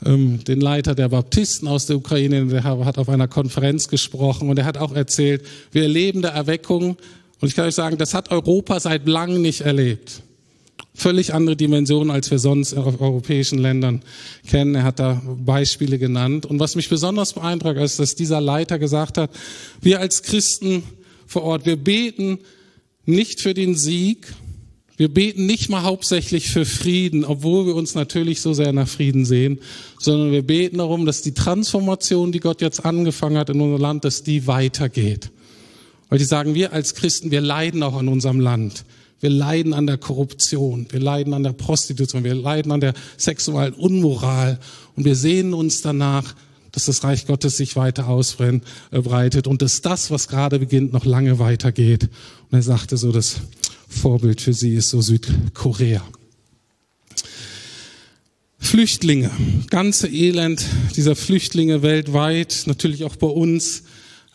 ähm, 0.04 0.42
den 0.44 0.60
Leiter 0.60 0.94
der 0.94 1.08
Baptisten 1.08 1.68
aus 1.68 1.86
der 1.86 1.96
Ukraine, 1.96 2.46
der 2.46 2.64
hat 2.64 2.98
auf 2.98 3.08
einer 3.08 3.28
Konferenz 3.28 3.88
gesprochen 3.88 4.48
und 4.48 4.58
er 4.58 4.64
hat 4.64 4.78
auch 4.78 4.92
erzählt, 4.92 5.42
wir 5.72 5.82
erleben 5.82 6.22
der 6.22 6.32
Erweckung. 6.32 6.96
Und 7.40 7.48
ich 7.48 7.54
kann 7.54 7.66
euch 7.66 7.74
sagen, 7.74 7.96
das 7.96 8.14
hat 8.14 8.30
Europa 8.30 8.80
seit 8.80 9.08
langem 9.08 9.42
nicht 9.42 9.62
erlebt. 9.62 10.22
Völlig 10.94 11.32
andere 11.32 11.56
Dimensionen, 11.56 12.10
als 12.10 12.30
wir 12.30 12.38
sonst 12.38 12.72
in 12.72 12.78
europäischen 12.78 13.58
Ländern 13.58 14.02
kennen. 14.46 14.74
Er 14.74 14.82
hat 14.82 14.98
da 14.98 15.22
Beispiele 15.38 15.98
genannt. 15.98 16.44
Und 16.44 16.60
was 16.60 16.76
mich 16.76 16.90
besonders 16.90 17.32
beeindruckt, 17.32 17.78
ist, 17.78 17.98
dass 17.98 18.16
dieser 18.16 18.40
Leiter 18.40 18.78
gesagt 18.78 19.16
hat, 19.16 19.30
wir 19.80 20.00
als 20.00 20.22
Christen 20.22 20.82
vor 21.26 21.42
Ort, 21.44 21.64
wir 21.64 21.76
beten 21.76 22.38
nicht 23.06 23.40
für 23.40 23.54
den 23.54 23.76
Sieg, 23.76 24.26
wir 25.00 25.08
beten 25.08 25.46
nicht 25.46 25.70
mal 25.70 25.82
hauptsächlich 25.82 26.50
für 26.50 26.66
Frieden, 26.66 27.24
obwohl 27.24 27.64
wir 27.64 27.74
uns 27.74 27.94
natürlich 27.94 28.42
so 28.42 28.52
sehr 28.52 28.74
nach 28.74 28.86
Frieden 28.86 29.24
sehen, 29.24 29.58
sondern 29.98 30.30
wir 30.30 30.42
beten 30.42 30.76
darum, 30.76 31.06
dass 31.06 31.22
die 31.22 31.32
Transformation, 31.32 32.32
die 32.32 32.40
Gott 32.40 32.60
jetzt 32.60 32.84
angefangen 32.84 33.38
hat 33.38 33.48
in 33.48 33.62
unserem 33.62 33.80
Land, 33.80 34.04
dass 34.04 34.24
die 34.24 34.46
weitergeht. 34.46 35.30
Weil 36.10 36.18
die 36.18 36.26
sagen, 36.26 36.54
wir 36.54 36.74
als 36.74 36.94
Christen, 36.94 37.30
wir 37.30 37.40
leiden 37.40 37.82
auch 37.82 37.96
an 37.96 38.08
unserem 38.08 38.40
Land. 38.40 38.84
Wir 39.20 39.30
leiden 39.30 39.72
an 39.72 39.86
der 39.86 39.96
Korruption, 39.96 40.86
wir 40.90 41.00
leiden 41.00 41.32
an 41.32 41.44
der 41.44 41.54
Prostitution, 41.54 42.22
wir 42.22 42.34
leiden 42.34 42.70
an 42.70 42.82
der 42.82 42.92
sexuellen 43.16 43.72
Unmoral 43.72 44.60
und 44.96 45.06
wir 45.06 45.16
sehnen 45.16 45.54
uns 45.54 45.80
danach, 45.80 46.34
dass 46.72 46.84
das 46.84 47.04
Reich 47.04 47.26
Gottes 47.26 47.56
sich 47.56 47.74
weiter 47.74 48.06
ausbreitet 48.06 49.46
und 49.46 49.62
dass 49.62 49.80
das, 49.80 50.10
was 50.10 50.28
gerade 50.28 50.58
beginnt, 50.58 50.92
noch 50.92 51.06
lange 51.06 51.38
weitergeht. 51.38 52.10
Und 52.50 52.58
er 52.58 52.62
sagte 52.62 52.98
so, 52.98 53.12
das 53.12 53.40
Vorbild 53.90 54.40
für 54.40 54.54
sie 54.54 54.74
ist 54.74 54.90
so 54.90 55.02
Südkorea. 55.02 56.02
Flüchtlinge, 58.58 59.30
ganze 59.68 60.08
Elend 60.08 60.64
dieser 60.96 61.16
Flüchtlinge 61.16 61.82
weltweit, 61.82 62.62
natürlich 62.66 63.04
auch 63.04 63.16
bei 63.16 63.26
uns, 63.26 63.82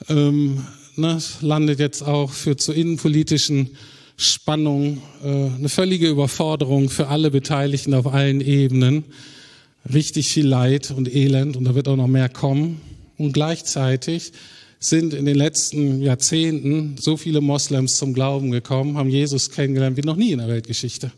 ähm, 0.09 0.65
ne, 0.97 1.19
landet 1.41 1.79
jetzt 1.79 2.01
auch 2.03 2.31
für 2.31 2.57
zur 2.57 2.75
innenpolitischen 2.75 3.71
Spannung, 4.17 5.01
äh, 5.23 5.27
eine 5.27 5.69
völlige 5.69 6.09
Überforderung 6.09 6.89
für 6.89 7.07
alle 7.07 7.31
Beteiligten 7.31 7.93
auf 7.93 8.07
allen 8.07 8.41
Ebenen, 8.41 9.05
richtig 9.91 10.29
viel 10.29 10.47
Leid 10.47 10.91
und 10.91 11.13
Elend 11.13 11.55
und 11.55 11.63
da 11.63 11.75
wird 11.75 11.87
auch 11.87 11.95
noch 11.95 12.07
mehr 12.07 12.29
kommen. 12.29 12.81
Und 13.17 13.31
gleichzeitig 13.31 14.33
sind 14.87 15.13
in 15.13 15.25
den 15.25 15.35
letzten 15.35 16.01
Jahrzehnten 16.01 16.95
so 16.99 17.17
viele 17.17 17.41
Moslems 17.41 17.97
zum 17.97 18.13
Glauben 18.13 18.51
gekommen, 18.51 18.97
haben 18.97 19.09
Jesus 19.09 19.49
kennengelernt 19.49 19.97
wie 19.97 20.01
noch 20.01 20.15
nie 20.15 20.31
in 20.31 20.39
der 20.39 20.47
Weltgeschichte. 20.47 21.11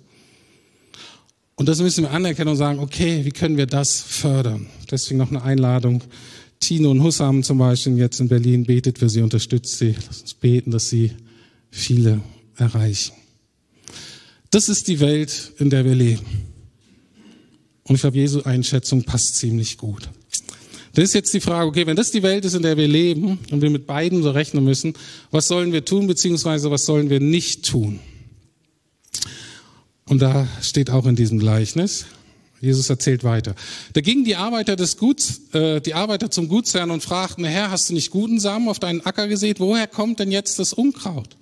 Und 1.56 1.68
das 1.68 1.82
müssen 1.82 2.04
wir 2.04 2.12
anerkennen 2.12 2.52
und 2.52 2.58
sagen, 2.58 2.80
okay, 2.80 3.26
wie 3.26 3.32
können 3.32 3.58
wir 3.58 3.66
das 3.66 4.00
fördern? 4.00 4.68
Deswegen 4.92 5.18
noch 5.18 5.30
eine 5.30 5.42
Einladung. 5.42 6.04
Tino 6.60 6.92
und 6.92 7.04
Hussam 7.04 7.44
zum 7.44 7.58
Beispiel 7.58 7.98
jetzt 7.98 8.20
in 8.20 8.28
Berlin 8.28 8.66
betet 8.66 9.00
für 9.00 9.10
sie, 9.10 9.22
unterstützt 9.22 9.78
sie. 9.78 9.96
Lass 10.08 10.22
uns 10.22 10.34
beten, 10.36 10.72
dass 10.72 10.90
sie 10.90 11.12
viele 11.72 12.22
erreichen. 12.58 13.14
Das 14.52 14.70
ist 14.70 14.88
die 14.88 15.00
Welt, 15.00 15.52
in 15.58 15.70
der 15.70 15.84
wir 15.84 15.96
leben. 15.96 16.26
Und 17.84 17.96
ich 17.96 18.02
glaube, 18.02 18.18
Jesu 18.18 18.44
Einschätzung 18.44 19.04
passt 19.04 19.36
ziemlich 19.36 19.78
gut. 19.78 20.10
Das 20.98 21.04
ist 21.04 21.14
jetzt 21.14 21.32
die 21.36 21.42
Frage, 21.42 21.68
okay, 21.68 21.86
wenn 21.86 21.96
das 21.96 22.10
die 22.10 22.24
Welt 22.24 22.44
ist, 22.44 22.56
in 22.56 22.64
der 22.64 22.76
wir 22.76 22.88
leben 22.88 23.38
und 23.52 23.62
wir 23.62 23.70
mit 23.70 23.86
beiden 23.86 24.24
so 24.24 24.32
rechnen 24.32 24.64
müssen, 24.64 24.96
was 25.30 25.48
sollen 25.48 25.72
wir 25.72 25.86
tun, 25.86 26.08
beziehungsweise 26.08 26.72
was 26.72 26.88
sollen 26.88 27.12
wir 27.12 27.20
nicht 27.20 27.70
tun? 27.70 28.00
Und 30.10 30.24
da 30.24 30.48
steht 30.60 30.90
auch 30.90 31.06
in 31.06 31.16
diesem 31.16 31.38
Gleichnis, 31.38 32.08
Jesus 32.62 32.90
erzählt 32.90 33.24
weiter. 33.24 33.54
Da 33.94 34.02
gingen 34.02 34.26
die 34.26 34.38
Arbeiter 34.38 34.76
des 34.76 34.98
Guts, 34.98 35.42
äh, 35.54 35.82
die 35.82 35.94
Arbeiter 35.94 36.32
zum 36.32 36.48
Gutsherrn 36.48 36.90
und 36.90 37.04
fragten, 37.04 37.46
Herr, 37.46 37.70
hast 37.70 37.92
du 37.92 37.94
nicht 37.94 38.10
guten 38.10 38.40
Samen 38.40 38.68
auf 38.68 38.80
deinen 38.80 39.06
Acker 39.06 39.28
gesät? 39.28 39.60
Woher 39.60 39.86
kommt 39.86 40.18
denn 40.18 40.32
jetzt 40.32 40.58
das 40.58 40.74
Unkraut? 40.74 41.38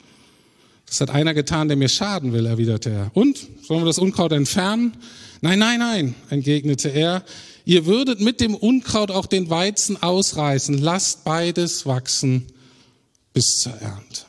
Das 0.85 0.99
hat 0.99 1.11
einer 1.11 1.33
getan, 1.33 1.69
der 1.69 1.77
mir 1.77 1.87
schaden 1.87 2.33
will, 2.33 2.45
erwiderte 2.45 2.89
er. 2.89 3.11
Und? 3.13 3.47
Sollen 3.65 3.83
wir 3.83 3.87
das 3.87 3.99
Unkraut 3.99 4.33
entfernen? 4.33 4.97
Nein, 5.39 5.59
nein, 5.59 5.79
nein, 5.79 6.15
entgegnete 6.29 6.89
er. 6.89 7.23
Ihr 7.65 7.87
würdet 7.87 8.21
mit 8.21 8.39
dem 8.39 8.55
Unkraut 8.55 9.09
auch 9.11 9.25
den 9.25 9.49
Weizen 9.49 10.01
ausreißen. 10.01 10.77
Lasst 10.77 11.23
beides 11.23 11.85
wachsen 11.85 12.45
bis 13.33 13.57
zur 13.59 13.73
Ernte. 13.73 14.21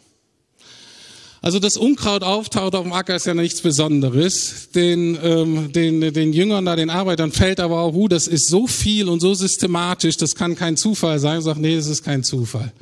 Also 1.43 1.61
das 1.61 1.77
Unkraut 1.77 2.25
auftaucht 2.25 2.75
auf 2.75 2.83
dem 2.83 2.93
Acker 2.93 3.15
ist 3.15 3.27
ja 3.27 3.35
nichts 3.35 3.61
Besonderes. 3.61 4.71
Den, 4.75 5.17
ähm, 5.23 5.71
den, 5.71 6.01
den 6.01 6.33
Jüngern 6.33 6.65
da, 6.65 6.75
den 6.75 6.91
Arbeitern 6.91 7.31
fällt 7.31 7.61
aber 7.61 7.83
auch, 7.83 7.95
uh, 7.95 8.09
das 8.09 8.27
ist 8.27 8.49
so 8.49 8.67
viel 8.67 9.09
und 9.09 9.21
so 9.21 9.33
systematisch, 9.33 10.17
das 10.17 10.35
kann 10.35 10.57
kein 10.57 10.77
Zufall 10.77 11.21
sein. 11.21 11.39
Ich 11.39 11.45
sage, 11.45 11.61
nee, 11.61 11.77
das 11.77 11.87
ist 11.87 12.03
kein 12.03 12.25
Zufall. 12.25 12.73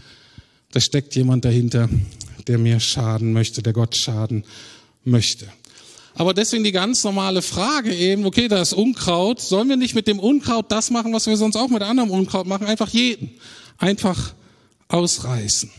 Da 0.72 0.80
steckt 0.80 1.14
jemand 1.14 1.44
dahinter, 1.44 1.90
der 2.46 2.56
mir 2.58 2.80
schaden 2.80 3.32
möchte, 3.34 3.60
der 3.62 3.74
Gott 3.74 3.96
schaden 3.96 4.44
möchte. 5.04 5.46
Aber 6.14 6.32
deswegen 6.32 6.62
die 6.62 6.72
ganz 6.72 7.02
normale 7.02 7.42
Frage 7.42 7.92
eben, 7.92 8.24
okay, 8.24 8.46
da 8.46 8.62
ist 8.62 8.72
Unkraut, 8.72 9.40
sollen 9.40 9.68
wir 9.68 9.76
nicht 9.76 9.94
mit 9.94 10.06
dem 10.06 10.20
Unkraut 10.20 10.70
das 10.70 10.90
machen, 10.90 11.12
was 11.12 11.26
wir 11.26 11.36
sonst 11.36 11.56
auch 11.56 11.68
mit 11.68 11.82
anderem 11.82 12.10
Unkraut 12.10 12.46
machen? 12.46 12.66
Einfach 12.66 12.88
jeden. 12.90 13.30
Einfach 13.78 14.34
ausreißen. 14.88 15.70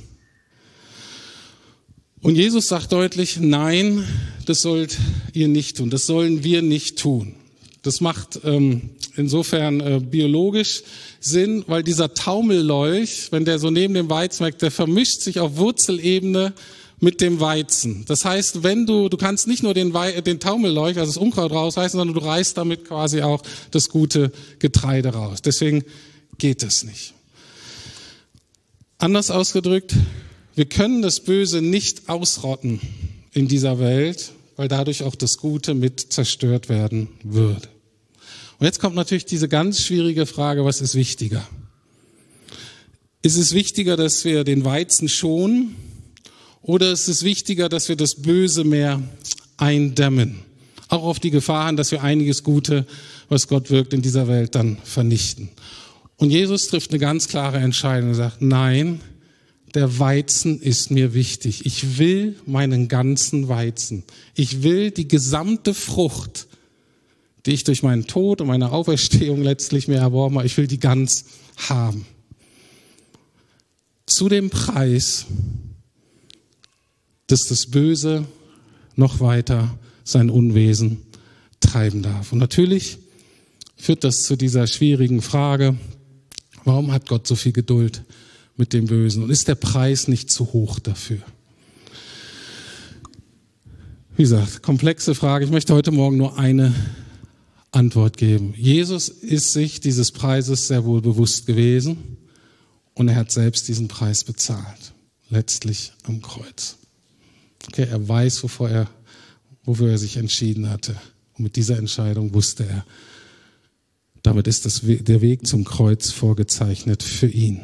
Und 2.22 2.36
Jesus 2.36 2.68
sagt 2.68 2.92
deutlich, 2.92 3.38
nein, 3.39 4.06
das 4.46 4.62
sollt 4.62 4.98
ihr 5.34 5.48
nicht 5.48 5.77
tun, 5.77 5.89
das 5.89 6.06
sollen 6.06 6.44
wir 6.44 6.62
nicht 6.62 6.98
tun. 6.98 7.36
Das 7.84 8.01
macht 8.01 8.39
ähm, 8.44 8.89
insofern 9.15 9.80
äh, 9.80 10.00
biologisch 10.00 10.82
Sinn, 11.20 11.63
weil 11.68 11.84
dieser 11.84 12.15
Taumellolch, 12.15 13.27
wenn 13.32 13.46
der 13.46 13.60
so 13.60 13.70
neben 13.70 13.94
dem 13.94 14.10
Weizen 14.10 14.44
wächst, 14.44 14.63
der 14.63 14.72
vermischt 14.72 15.22
sich 15.22 15.39
auf 15.39 15.58
Wurzelebene 15.58 16.54
mit 17.00 17.22
dem 17.22 17.40
Weizen. 17.40 18.06
Das 18.08 18.25
heißt, 18.25 18.64
wenn 18.64 18.86
du, 18.86 19.10
du 19.10 19.18
kannst 19.18 19.48
nicht 19.48 19.64
nur 19.64 19.74
den, 19.74 19.94
We 19.94 20.22
den 20.22 20.40
Taumelleuch, 20.40 20.98
also 20.98 21.12
das 21.12 21.18
Unkraut 21.18 21.52
rausreißen, 21.52 21.98
sondern 21.98 22.16
du 22.16 22.25
reißt 22.25 22.58
damit 22.58 22.86
quasi 22.86 23.22
auch 23.22 23.42
das 23.72 23.90
gute 23.90 24.32
Getreide 24.60 25.10
raus. 25.10 25.42
Deswegen 25.42 25.84
geht 26.38 26.64
es 26.64 26.84
nicht. 26.84 27.14
Anders 28.98 29.30
ausgedrückt, 29.30 29.94
wir 30.56 30.66
können 30.66 31.02
das 31.02 31.20
Böse 31.20 31.62
nicht 31.62 32.08
ausrotten 32.08 32.80
in 33.34 33.48
dieser 33.48 33.80
Welt, 33.80 34.32
weil 34.56 34.70
dadurch 34.70 35.04
auch 35.04 35.16
das 35.16 35.38
Gute 35.38 35.74
mit 35.74 36.00
zerstört 36.14 36.70
werden 36.70 37.10
würde. 37.24 37.68
Und 38.58 38.66
jetzt 38.66 38.80
kommt 38.80 38.96
natürlich 38.96 39.25
diese 39.25 39.50
ganz 39.50 39.82
schwierige 39.82 40.25
Frage, 40.25 40.64
was 40.64 40.80
ist 40.80 40.96
wichtiger? 40.96 41.46
Ist 43.22 43.36
es 43.36 43.54
wichtiger, 43.54 43.98
dass 43.98 44.24
wir 44.24 44.46
den 44.46 44.64
Weizen 44.64 45.10
schonen 45.10 45.75
oder 46.66 46.92
ist 46.92 47.08
es 47.08 47.24
wichtiger, 47.24 47.70
dass 47.70 47.90
wir 47.90 47.96
das 47.96 48.16
Böse 48.16 48.64
mehr 48.64 49.02
eindämmen? 49.58 50.40
Auch 50.90 51.04
auf 51.04 51.20
die 51.20 51.30
Gefahren, 51.30 51.78
dass 51.78 51.92
wir 51.92 52.02
einiges 52.02 52.44
Gute, 52.44 52.88
was 53.30 53.48
Gott 53.48 53.70
wirkt, 53.70 53.94
in 53.94 54.02
dieser 54.02 54.28
Welt 54.28 54.56
dann 54.56 54.78
vernichten. 54.84 55.50
Und 56.18 56.32
Jesus 56.32 56.68
trifft 56.68 56.90
eine 56.90 57.00
ganz 57.00 57.28
klare 57.28 57.58
Entscheidung 57.58 58.10
und 58.10 58.16
sagt, 58.16 58.42
nein, 58.42 59.00
der 59.76 60.00
Weizen 60.00 60.60
ist 60.60 60.90
mir 60.90 61.14
wichtig. 61.14 61.68
Ich 61.68 62.00
will 62.00 62.36
meinen 62.48 62.88
ganzen 62.88 63.48
Weizen. 63.48 64.04
Ich 64.34 64.64
will 64.64 64.90
die 64.90 65.08
gesamte 65.08 65.76
Frucht, 65.76 66.48
die 67.46 67.52
ich 67.52 67.64
durch 67.64 67.84
meinen 67.84 68.08
Tod 68.08 68.42
und 68.42 68.48
meine 68.48 68.72
Auferstehung 68.72 69.44
letztlich 69.44 69.88
mir 69.88 69.98
erworben 69.98 70.38
habe, 70.38 70.48
ich 70.48 70.58
will 70.58 70.66
die 70.66 70.80
ganz 70.80 71.26
haben. 71.58 72.08
Zu 74.08 74.30
dem 74.30 74.50
Preis, 74.50 75.26
dass 77.27 77.48
das 77.48 77.67
Böse 77.67 78.25
noch 78.96 79.20
weiter 79.20 79.77
sein 80.03 80.29
Unwesen 80.29 81.01
treiben 81.60 82.01
darf. 82.01 82.32
Und 82.32 82.39
natürlich 82.39 82.98
führt 83.75 84.03
das 84.03 84.24
zu 84.24 84.36
dieser 84.36 84.67
schwierigen 84.67 85.22
Frage, 85.22 85.77
warum 86.63 86.91
hat 86.91 87.08
Gott 87.08 87.27
so 87.27 87.36
viel 87.36 87.51
Geduld 87.51 88.03
mit 88.55 88.74
dem 88.74 88.86
Bösen? 88.86 89.24
Und 89.24 89.29
ist 89.29 89.48
der 89.48 89.55
Preis 89.55 90.08
nicht 90.08 90.29
zu 90.32 90.53
hoch 90.53 90.79
dafür? 90.79 91.20
Wie 94.15 94.24
gesagt, 94.24 94.63
komplexe 94.63 95.13
Frage. 95.13 95.44
Ich 95.44 95.51
möchte 95.51 95.74
heute 95.74 95.91
Morgen 95.91 96.17
nur 96.17 96.39
eine 96.39 96.74
Antwort 97.72 98.15
geben. 98.15 98.53
Jesus 98.55 99.10
ist 99.10 99.51
sich 99.51 99.82
dieses 99.82 100.13
Preises 100.13 100.67
sehr 100.67 100.86
wohl 100.86 101.01
bewusst 101.01 101.46
gewesen 101.46 102.17
und 102.94 103.10
er 103.10 103.15
hat 103.15 103.32
selbst 103.32 103.67
diesen 103.67 103.89
Preis 103.89 104.24
bezahlt. 104.24 104.94
Letztlich 105.29 105.91
am 106.03 106.22
Kreuz. 106.22 106.77
Okay, 107.68 107.88
er 107.90 108.08
weiß, 108.08 108.44
wovor 108.44 108.70
er, 108.70 108.90
wofür 109.64 109.92
er 109.92 109.98
sich 109.98 110.18
entschieden 110.18 110.70
hatte. 110.70 110.96
Und 111.38 111.44
mit 111.44 111.56
dieser 111.56 111.78
Entscheidung 111.78 112.34
wusste 112.34 112.66
er, 112.66 112.86
damit 114.24 114.48
ist 114.48 114.66
das, 114.66 114.82
der 114.84 115.22
Weg 115.22 115.46
zum 115.46 115.66
Kreuz 115.66 116.12
vorgezeichnet 116.12 117.04
für 117.04 117.28
ihn. 117.28 117.62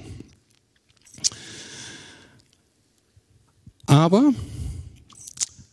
Aber 3.86 4.34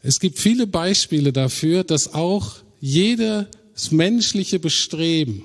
es 0.02 0.18
gibt 0.18 0.38
viele 0.38 0.66
Beispiele 0.66 1.32
dafür, 1.32 1.84
dass 1.84 2.14
auch 2.14 2.56
jedes 2.80 3.46
menschliche 3.90 4.58
Bestreben, 4.58 5.42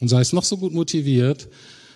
und 0.00 0.08
sei 0.08 0.20
es 0.20 0.32
noch 0.32 0.44
so 0.44 0.58
gut 0.58 0.72
motiviert, 0.72 1.48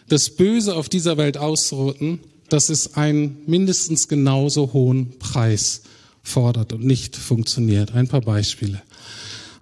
das 0.09 0.31
Böse 0.31 0.75
auf 0.75 0.89
dieser 0.89 1.17
Welt 1.17 1.39
auszurotten, 1.39 2.21
dass 2.49 2.69
es 2.69 2.95
einen 2.95 3.39
mindestens 3.47 4.09
genauso 4.09 4.73
hohen 4.73 5.19
Preis 5.19 5.83
fordert 6.23 6.73
und 6.73 6.85
nicht 6.85 7.17
funktioniert. 7.17 7.95
Ein 7.95 8.09
paar 8.09 8.21
Beispiele. 8.21 8.83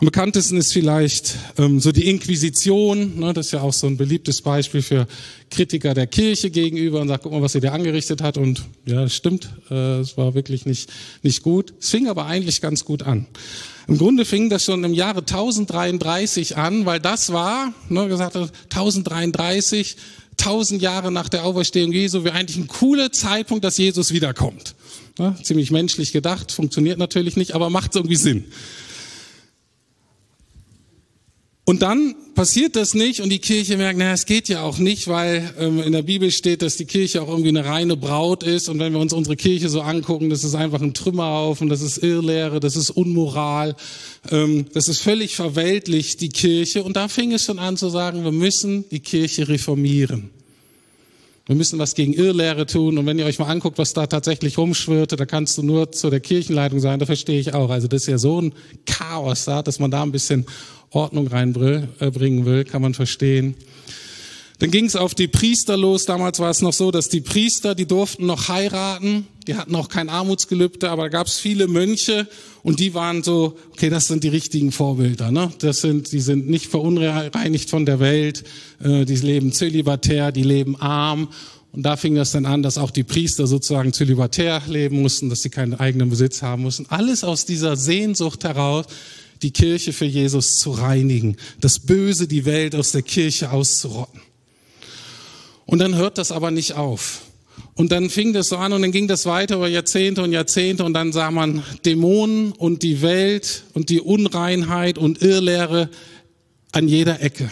Am 0.01 0.07
bekanntesten 0.07 0.57
ist 0.57 0.73
vielleicht 0.73 1.37
ähm, 1.59 1.79
so 1.79 1.93
die 1.93 2.09
Inquisition. 2.09 3.19
Ne, 3.19 3.35
das 3.35 3.47
ist 3.47 3.53
ja 3.53 3.61
auch 3.61 3.75
so 3.75 3.87
ein 3.87 3.99
beliebtes 3.99 4.41
Beispiel 4.41 4.81
für 4.81 5.07
Kritiker 5.51 5.93
der 5.93 6.07
Kirche 6.07 6.49
gegenüber 6.49 7.03
und 7.03 7.09
sagt, 7.09 7.25
guck 7.25 7.33
mal, 7.33 7.43
was 7.43 7.53
sie 7.53 7.61
dir 7.61 7.75
angerichtet 7.75 8.23
hat. 8.23 8.39
Und 8.39 8.63
ja, 8.87 9.07
stimmt, 9.11 9.51
äh, 9.71 9.99
es 9.99 10.17
war 10.17 10.33
wirklich 10.33 10.65
nicht, 10.65 10.89
nicht 11.23 11.43
gut. 11.43 11.75
Es 11.79 11.91
fing 11.91 12.09
aber 12.09 12.25
eigentlich 12.25 12.63
ganz 12.63 12.87
gut 12.87 13.03
an. 13.03 13.27
Im 13.89 13.99
Grunde 13.99 14.25
fing 14.25 14.49
das 14.49 14.65
schon 14.65 14.85
im 14.85 14.95
Jahre 14.95 15.19
1033 15.19 16.57
an, 16.57 16.87
weil 16.87 16.99
das 16.99 17.31
war, 17.31 17.75
ne, 17.91 18.09
gesagt 18.09 18.37
1033, 18.37 19.97
1000 20.39 20.81
Jahre 20.81 21.13
nach 21.13 21.29
der 21.29 21.45
Auferstehung 21.45 21.93
Jesu, 21.93 22.25
wäre 22.25 22.37
eigentlich 22.37 22.57
ein 22.57 22.69
cooler 22.69 23.13
Zeitpunkt, 23.13 23.65
dass 23.65 23.77
Jesus 23.77 24.13
wiederkommt. 24.13 24.75
Ja, 25.21 25.37
ziemlich 25.43 25.71
menschlich 25.71 26.13
gedacht, 26.13 26.51
funktioniert 26.51 26.97
natürlich 26.97 27.37
nicht, 27.37 27.53
aber 27.55 27.69
macht 27.69 27.95
irgendwie 27.95 28.17
Sinn. 28.17 28.47
Und 31.67 31.83
dann 31.83 32.15
passiert 32.35 32.75
das 32.75 32.95
nicht 32.95 33.21
und 33.21 33.29
die 33.29 33.39
Kirche 33.39 33.77
merkt, 33.77 33.99
naja, 33.99 34.15
es 34.15 34.25
geht 34.25 34.49
ja 34.49 34.63
auch 34.63 34.79
nicht, 34.79 35.09
weil 35.09 35.55
ähm, 35.59 35.83
in 35.83 35.93
der 35.93 36.01
Bibel 36.01 36.31
steht, 36.31 36.63
dass 36.63 36.79
die 36.79 36.87
Kirche 36.87 37.21
auch 37.21 37.29
irgendwie 37.29 37.51
eine 37.51 37.67
reine 37.67 37.99
Braut 37.99 38.45
ist. 38.45 38.71
Und 38.71 38.79
wenn 38.79 38.95
wir 38.95 38.99
uns 38.99 39.13
unsere 39.13 39.37
Kirche 39.37 39.69
so 39.69 39.83
angucken, 39.83 40.31
das 40.31 40.43
ist 40.43 40.55
einfach 40.55 40.81
ein 40.81 40.95
Trümmerhaufen, 40.95 41.69
das 41.69 41.83
ist 41.83 41.99
Irrlehre, 41.99 42.61
das 42.61 42.77
ist 42.77 42.89
Unmoral, 42.89 43.77
ähm, 44.31 44.65
das 44.73 44.89
ist 44.89 45.03
völlig 45.03 45.37
verweltlicht, 45.37 46.23
die 46.23 46.31
Kirche. 46.31 46.83
Und 46.83 46.97
da 46.97 47.09
fing 47.09 47.31
es 47.31 47.45
schon 47.45 47.59
an 47.59 47.77
zu 47.77 47.91
sagen, 47.91 48.25
wir 48.25 48.33
müssen 48.33 48.89
die 48.89 49.01
Kirche 49.01 49.49
reformieren. 49.49 50.31
Wir 51.51 51.57
müssen 51.57 51.81
was 51.81 51.97
gegen 51.97 52.13
Irrlehre 52.13 52.65
tun. 52.65 52.97
Und 52.97 53.07
wenn 53.07 53.19
ihr 53.19 53.27
euch 53.27 53.41
mal 53.41 53.49
anguckt, 53.49 53.77
was 53.77 53.93
da 53.93 54.07
tatsächlich 54.07 54.57
rumschwirrte, 54.57 55.17
da 55.17 55.27
kannst 55.27 55.59
du 55.59 55.65
nur 55.65 55.91
zu 55.91 56.09
der 56.09 56.21
Kirchenleitung 56.21 56.79
sein. 56.79 57.01
Da 57.01 57.07
verstehe 57.07 57.41
ich 57.41 57.55
auch. 57.55 57.71
Also 57.71 57.89
das 57.89 58.03
ist 58.03 58.07
ja 58.07 58.19
so 58.19 58.41
ein 58.41 58.55
Chaos 58.87 59.47
da, 59.47 59.61
dass 59.61 59.81
man 59.81 59.91
da 59.91 60.05
ein 60.05 60.13
bisschen 60.13 60.47
Ordnung 60.91 61.27
reinbringen 61.27 62.45
will, 62.47 62.63
kann 62.63 62.83
man 62.83 62.95
verstehen. 62.95 63.57
Dann 64.61 64.71
ging 64.71 64.85
es 64.85 64.95
auf 64.95 65.15
die 65.15 65.27
Priester 65.27 65.77
los. 65.77 66.05
Damals 66.05 66.39
war 66.39 66.51
es 66.51 66.61
noch 66.61 66.75
so, 66.75 66.91
dass 66.91 67.09
die 67.09 67.23
Priester, 67.23 67.75
die 67.75 67.87
durften 67.87 68.27
noch 68.27 68.49
heiraten. 68.49 69.27
Die 69.47 69.55
hatten 69.55 69.75
auch 69.75 69.89
kein 69.89 70.11
Armutsgelübde, 70.11 70.91
aber 70.91 71.05
da 71.05 71.09
gab 71.09 71.27
es 71.27 71.39
viele 71.39 71.67
Mönche 71.67 72.29
und 72.63 72.79
die 72.79 72.93
waren 72.93 73.23
so, 73.23 73.57
okay, 73.73 73.89
das 73.89 74.07
sind 74.07 74.23
die 74.23 74.29
richtigen 74.29 74.71
Vorbilder. 74.71 75.31
Ne? 75.31 75.51
Das 75.61 75.81
sind, 75.81 76.13
die 76.13 76.21
sind 76.21 76.49
nicht 76.49 76.67
verunreinigt 76.67 77.71
von 77.71 77.87
der 77.87 78.01
Welt, 78.01 78.45
äh, 78.85 79.07
die 79.07 79.17
leben 79.17 79.53
zölibatär, 79.53 80.31
die 80.31 80.43
leben 80.43 80.77
arm. 80.77 81.29
Und 81.73 81.85
da 81.85 81.97
fing 81.97 82.15
das 82.15 82.33
dann 82.33 82.45
an, 82.45 82.63
dass 82.63 82.77
auch 82.77 82.91
die 82.91 83.05
Priester 83.05 83.47
sozusagen 83.47 83.95
zölibatär 83.95 84.61
leben 84.69 85.01
mussten, 85.01 85.31
dass 85.31 85.41
sie 85.41 85.51
keinen 85.51 85.73
eigenen 85.73 86.11
Besitz 86.11 86.43
haben 86.43 86.63
mussten. 86.63 86.85
Alles 86.91 87.25
aus 87.25 87.47
dieser 87.47 87.77
Sehnsucht 87.77 88.45
heraus, 88.45 88.85
die 89.41 89.53
Kirche 89.53 89.95
für 89.95 90.05
Jesus 90.05 90.59
zu 90.59 90.73
reinigen, 90.73 91.37
das 91.63 91.79
Böse, 91.79 92.29
die 92.29 92.45
Welt 92.45 92.75
aus 92.75 92.93
der 92.93 93.03
Kirche 93.03 93.53
auszurotten. 93.53 94.21
Und 95.71 95.79
dann 95.79 95.95
hört 95.95 96.19
das 96.19 96.33
aber 96.33 96.51
nicht 96.51 96.75
auf. 96.75 97.23
Und 97.77 97.93
dann 97.93 98.11
fing 98.11 98.33
das 98.33 98.49
so 98.49 98.57
an 98.57 98.73
und 98.73 98.83
dann 98.83 98.91
ging 98.91 99.07
das 99.07 99.25
weiter 99.25 99.55
über 99.55 99.69
Jahrzehnte 99.69 100.21
und 100.21 100.33
Jahrzehnte 100.33 100.85
und 100.85 100.95
dann 100.95 101.13
sah 101.13 101.31
man 101.31 101.63
Dämonen 101.85 102.51
und 102.51 102.83
die 102.83 103.03
Welt 103.03 103.63
und 103.73 103.89
die 103.89 104.01
Unreinheit 104.01 104.99
und 104.99 105.23
Irrlehre 105.23 105.89
an 106.73 106.89
jeder 106.89 107.23
Ecke. 107.23 107.49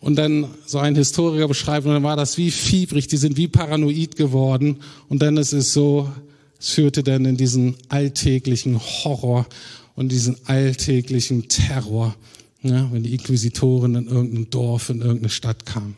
Und 0.00 0.16
dann 0.16 0.48
so 0.66 0.78
ein 0.78 0.96
Historiker 0.96 1.46
beschreibt, 1.46 1.86
und 1.86 1.92
dann 1.92 2.02
war 2.02 2.16
das 2.16 2.38
wie 2.38 2.50
fiebrig, 2.50 3.06
die 3.06 3.18
sind 3.18 3.36
wie 3.36 3.46
paranoid 3.46 4.16
geworden. 4.16 4.80
Und 5.08 5.22
dann 5.22 5.36
ist 5.36 5.52
es 5.52 5.72
so, 5.72 6.10
es 6.58 6.70
führte 6.70 7.04
dann 7.04 7.24
in 7.24 7.36
diesen 7.36 7.76
alltäglichen 7.88 8.80
Horror 8.80 9.46
und 9.94 10.10
diesen 10.10 10.36
alltäglichen 10.46 11.48
Terror, 11.48 12.16
ja, 12.62 12.88
wenn 12.90 13.04
die 13.04 13.12
Inquisitoren 13.12 13.94
in 13.94 14.08
irgendein 14.08 14.50
Dorf, 14.50 14.90
in 14.90 15.02
irgendeine 15.02 15.30
Stadt 15.30 15.64
kamen. 15.64 15.96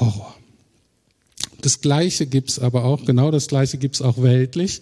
Horror. 0.00 0.34
Das 1.60 1.80
Gleiche 1.80 2.26
gibt's 2.26 2.58
aber 2.58 2.84
auch, 2.84 3.04
genau 3.04 3.30
das 3.30 3.48
Gleiche 3.48 3.78
gibt's 3.78 4.00
auch 4.00 4.22
weltlich. 4.22 4.80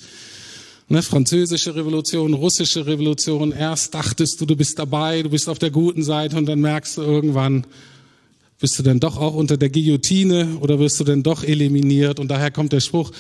Ne, 0.88 1.02
französische 1.02 1.74
Revolution, 1.74 2.34
russische 2.34 2.86
Revolution. 2.86 3.50
Erst 3.50 3.94
dachtest 3.94 4.40
du, 4.40 4.46
du 4.46 4.54
bist 4.54 4.78
dabei, 4.78 5.22
du 5.22 5.30
bist 5.30 5.48
auf 5.48 5.58
der 5.58 5.70
guten 5.70 6.04
Seite 6.04 6.36
und 6.36 6.46
dann 6.46 6.60
merkst 6.60 6.98
du 6.98 7.02
irgendwann, 7.02 7.66
bist 8.60 8.78
du 8.78 8.82
denn 8.82 9.00
doch 9.00 9.16
auch 9.16 9.34
unter 9.34 9.56
der 9.56 9.68
Guillotine 9.68 10.58
oder 10.60 10.78
wirst 10.78 11.00
du 11.00 11.04
denn 11.04 11.22
doch 11.22 11.42
eliminiert? 11.42 12.20
Und 12.20 12.28
daher 12.28 12.50
kommt 12.50 12.72
der 12.72 12.80
Spruch, 12.80 13.10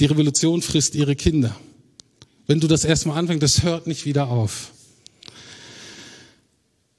die 0.00 0.06
Revolution 0.06 0.62
frisst 0.62 0.94
ihre 0.94 1.14
Kinder. 1.14 1.54
Wenn 2.46 2.60
du 2.60 2.66
das 2.66 2.84
erstmal 2.84 3.18
anfängst, 3.18 3.42
das 3.42 3.62
hört 3.62 3.86
nicht 3.86 4.04
wieder 4.04 4.28
auf. 4.28 4.72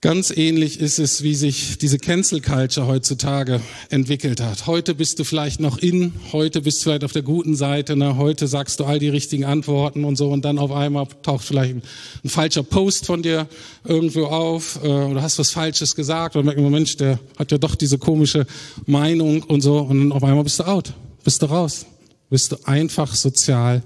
Ganz 0.04 0.32
ähnlich 0.32 0.82
ist 0.82 1.00
es, 1.00 1.24
wie 1.24 1.34
sich 1.34 1.78
diese 1.78 1.98
Cancel 1.98 2.42
Culture 2.42 2.88
heutzutage 2.88 3.62
entwickelt 3.90 4.42
hat. 4.42 4.68
Heute 4.68 4.96
bist 4.96 5.18
du 5.18 5.24
vielleicht 5.24 5.62
noch 5.62 5.78
in, 5.78 6.12
heute 6.34 6.60
bist 6.60 6.80
du 6.80 6.84
vielleicht 6.84 7.06
auf 7.06 7.14
der 7.14 7.22
guten 7.22 7.56
Seite, 7.56 7.96
ne? 7.96 8.18
heute 8.18 8.48
sagst 8.48 8.82
du 8.82 8.84
all 8.84 9.00
die 9.00 9.08
richtigen 9.08 9.46
Antworten 9.46 10.04
und 10.04 10.18
so 10.18 10.30
und 10.30 10.44
dann 10.44 10.60
auf 10.60 10.74
einmal 10.74 11.08
taucht 11.22 11.46
vielleicht 11.46 11.76
ein, 11.76 11.84
ein 12.22 12.30
falscher 12.30 12.64
Post 12.64 13.06
von 13.06 13.24
dir 13.24 13.48
irgendwo 13.86 14.26
auf 14.26 14.78
äh, 14.84 14.88
oder 14.90 15.22
hast 15.22 15.40
was 15.40 15.52
Falsches 15.52 15.96
gesagt 15.96 16.36
oder 16.36 16.44
merkt 16.44 16.60
man, 16.60 16.74
Mensch, 16.74 16.98
der 16.98 17.18
hat 17.40 17.54
ja 17.54 17.58
doch 17.58 17.76
diese 17.76 17.98
komische 17.98 18.46
Meinung 18.86 19.44
und 19.44 19.62
so 19.62 19.78
und 19.78 20.00
dann 20.00 20.12
auf 20.12 20.26
einmal 20.26 20.44
bist 20.44 20.60
du 20.60 20.66
out, 20.66 20.94
bist 21.24 21.42
du 21.42 21.46
raus, 21.46 21.86
bist 22.30 22.52
du 22.52 22.58
einfach 22.66 23.16
sozial 23.16 23.82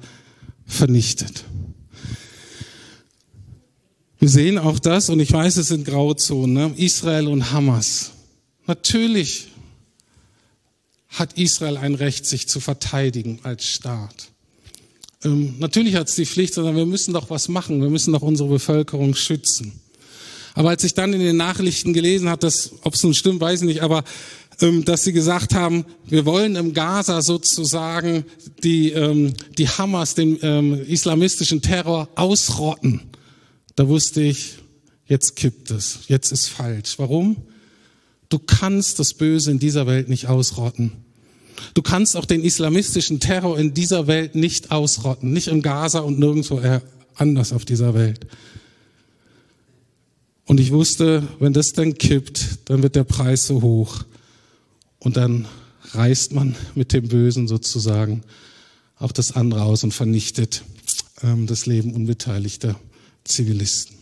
vernichtet. 0.66 1.44
Wir 4.20 4.30
sehen 4.30 4.58
auch 4.58 4.80
das, 4.80 5.10
und 5.10 5.20
ich 5.20 5.32
weiß, 5.32 5.58
es 5.58 5.68
sind 5.68 5.86
Grauzonen, 5.86 6.54
ne? 6.54 6.74
Israel 6.78 7.28
und 7.28 7.52
Hamas. 7.52 8.12
Natürlich 8.66 9.48
hat 11.10 11.38
Israel 11.38 11.78
ein 11.78 11.96
Recht, 11.96 12.26
sich 12.26 12.48
zu 12.48 12.60
verteidigen 12.60 13.40
als 13.44 13.66
Staat. 13.66 14.30
Ähm, 15.24 15.56
natürlich 15.60 15.96
hat 15.96 16.10
es 16.10 16.16
die 16.16 16.26
Pflicht, 16.26 16.54
sondern 16.54 16.76
wir 16.76 16.86
müssen 16.86 17.14
doch 17.14 17.30
was 17.30 17.48
machen. 17.48 17.82
Wir 17.82 17.90
müssen 17.90 18.14
doch 18.14 18.22
unsere 18.22 18.50
Bevölkerung 18.50 19.16
schützen. 19.16 19.80
Aber 20.56 20.70
als 20.70 20.84
ich 20.84 20.96
dann 20.96 21.14
in 21.14 21.20
den 21.20 21.38
Nachrichten 21.38 21.94
gelesen 21.94 22.30
habe, 22.30 22.52
ob 22.82 22.94
es 22.94 23.04
nun 23.04 23.14
stimmt, 23.14 23.40
weiß 23.40 23.62
ich 23.62 23.68
nicht, 23.68 23.84
aber 23.84 24.04
ähm, 24.62 24.84
dass 24.84 25.04
sie 25.04 25.14
gesagt 25.14 25.54
haben, 25.54 25.86
wir 26.06 26.26
wollen 26.26 26.56
im 26.56 26.74
Gaza 26.74 27.22
sozusagen 27.22 28.26
die, 28.64 28.92
ähm, 28.92 29.34
die 29.58 29.70
Hamas, 29.70 30.16
den 30.16 30.40
ähm, 30.42 30.74
islamistischen 30.88 31.62
Terror 31.62 32.10
ausrotten. 32.16 33.02
Da 33.78 33.88
wusste 33.88 34.24
ich, 34.24 34.56
jetzt 35.06 35.36
kippt 35.36 35.70
es, 35.70 36.00
jetzt 36.08 36.32
ist 36.32 36.50
falsch. 36.50 36.98
Warum? 36.98 37.38
Du 38.28 38.40
kannst 38.40 38.98
das 38.98 39.14
Böse 39.14 39.52
in 39.52 39.60
dieser 39.60 39.86
Welt 39.86 40.10
nicht 40.10 40.26
ausrotten. 40.26 40.94
Du 41.76 41.84
kannst 41.84 42.18
auch 42.18 42.26
den 42.26 42.44
islamistischen 42.44 43.20
Terror 43.20 43.58
in 43.58 43.76
dieser 43.76 44.08
Welt 44.08 44.34
nicht 44.34 44.72
ausrotten, 44.72 45.32
nicht 45.32 45.48
im 45.48 45.62
Gaza 45.62 46.00
und 46.00 46.18
nirgendwo 46.18 46.60
anders 47.14 47.54
auf 47.54 47.66
dieser 47.66 47.94
Welt. 47.94 48.26
Und 50.46 50.60
ich 50.60 50.72
wusste, 50.72 51.28
wenn 51.38 51.54
das 51.54 51.68
dann 51.68 51.94
kippt, 52.00 52.58
dann 52.66 52.82
wird 52.82 52.96
der 52.96 53.04
Preis 53.04 53.46
so 53.46 53.62
hoch. 53.62 54.06
Und 54.98 55.18
dann 55.18 55.48
reißt 55.92 56.34
man 56.34 56.56
mit 56.74 56.94
dem 56.94 57.10
Bösen 57.10 57.48
sozusagen 57.48 58.24
auch 58.98 59.12
das 59.12 59.34
andere 59.34 59.62
aus 59.62 59.84
und 59.84 59.94
vernichtet 59.94 60.64
ähm, 61.22 61.46
das 61.46 61.68
Leben 61.68 61.94
unbeteiligter 61.94 62.80
Zivilisten. 63.28 63.96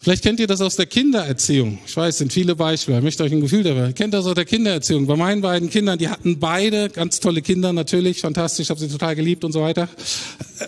Vielleicht 0.00 0.22
kennt 0.22 0.38
ihr 0.38 0.46
das 0.46 0.60
aus 0.60 0.76
der 0.76 0.84
Kindererziehung. 0.86 1.78
Ich 1.86 1.96
weiß, 1.96 2.14
es 2.14 2.18
sind 2.18 2.32
viele 2.32 2.54
Beispiele. 2.56 2.98
Ich 2.98 3.04
möchte 3.04 3.22
euch 3.22 3.32
ein 3.32 3.40
Gefühl 3.40 3.62
dabei. 3.62 3.92
Kennt 3.92 4.12
das 4.12 4.26
aus 4.26 4.34
der 4.34 4.44
Kindererziehung? 4.44 5.06
Bei 5.06 5.16
meinen 5.16 5.40
beiden 5.40 5.70
Kindern, 5.70 5.98
die 5.98 6.08
hatten 6.08 6.38
beide 6.38 6.90
ganz 6.90 7.20
tolle 7.20 7.40
Kinder 7.40 7.72
natürlich, 7.72 8.20
fantastisch, 8.20 8.68
habe 8.68 8.78
sie 8.78 8.88
total 8.88 9.16
geliebt 9.16 9.44
und 9.44 9.52
so 9.52 9.62
weiter. 9.62 9.88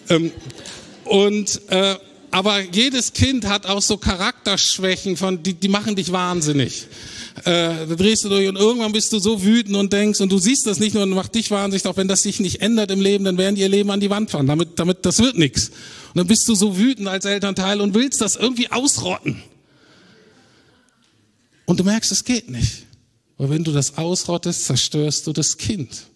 Ähm, 0.09 0.33
und 1.05 1.61
äh, 1.68 1.96
Aber 2.31 2.61
jedes 2.61 3.12
Kind 3.12 3.46
hat 3.46 3.66
auch 3.66 3.81
so 3.81 3.96
Charakterschwächen, 3.96 5.16
von, 5.16 5.42
die, 5.42 5.55
die 5.55 5.68
machen 5.68 5.96
dich 5.96 6.12
wahnsinnig. 6.12 6.87
Äh, 7.44 7.87
drehst 7.87 8.25
du 8.25 8.29
durch 8.31 8.49
und 8.49 8.57
irgendwann 8.57 8.92
bist 8.92 9.12
du 9.12 9.18
so 9.18 9.42
wütend 9.42 9.77
und 9.77 9.92
denkst, 9.92 10.20
und 10.20 10.33
du 10.33 10.38
siehst 10.38 10.66
das 10.66 10.79
nicht 10.79 10.94
nur 10.94 11.03
und 11.03 11.11
macht 11.11 11.35
dich 11.35 11.51
wahnsinnig, 11.51 11.87
auch 11.87 11.96
wenn 11.96 12.09
das 12.09 12.22
sich 12.22 12.40
nicht 12.40 12.62
ändert 12.62 12.90
im 12.90 13.01
Leben, 13.01 13.25
dann 13.25 13.37
werden 13.37 13.57
die 13.57 13.61
ihr 13.61 13.68
Leben 13.68 13.90
an 13.90 14.01
die 14.01 14.09
Wand 14.09 14.31
fahren. 14.31 14.46
Damit, 14.46 14.79
damit, 14.79 15.05
das 15.05 15.18
wird 15.18 15.37
nichts. 15.37 15.68
Und 15.68 16.16
dann 16.16 16.27
bist 16.27 16.49
du 16.49 16.55
so 16.55 16.79
wütend 16.79 17.09
als 17.09 17.27
Elternteil 17.27 17.81
und 17.81 17.94
willst 17.94 18.20
das 18.22 18.37
irgendwie 18.37 18.72
ausrotten. 18.72 19.42
Und 21.66 21.81
du 21.81 21.85
merkst, 21.85 22.11
es 22.11 22.25
geht 22.25 22.51
nicht. 22.51 22.85
Weil 23.37 23.51
wenn 23.51 23.64
du 23.64 23.72
das 23.72 23.99
ausrottest, 23.99 24.64
zerstörst 24.64 25.27
du 25.27 25.33
das 25.33 25.59
Kind. 25.59 26.07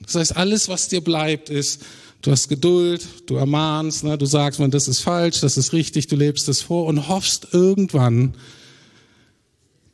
Das 0.00 0.14
heißt, 0.14 0.36
alles, 0.36 0.68
was 0.68 0.88
dir 0.88 1.02
bleibt, 1.02 1.50
ist, 1.50 1.82
du 2.22 2.30
hast 2.30 2.48
Geduld, 2.48 3.06
du 3.26 3.36
ermahnst, 3.36 4.04
ne, 4.04 4.16
du 4.16 4.26
sagst, 4.26 4.60
man, 4.60 4.70
das 4.70 4.88
ist 4.88 5.00
falsch, 5.00 5.40
das 5.40 5.56
ist 5.56 5.72
richtig, 5.72 6.06
du 6.06 6.16
lebst 6.16 6.48
es 6.48 6.62
vor 6.62 6.86
und 6.86 7.08
hoffst 7.08 7.48
irgendwann, 7.52 8.34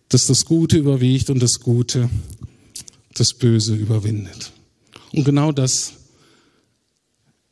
dass 0.09 0.27
das 0.27 0.45
Gute 0.45 0.77
überwiegt 0.77 1.31
und 1.31 1.43
das 1.43 1.61
Gute 1.61 2.09
das 3.15 3.35
Böse 3.35 3.75
überwindet. 3.75 4.53
Und 5.13 5.25
genau 5.25 5.53
das 5.53 5.95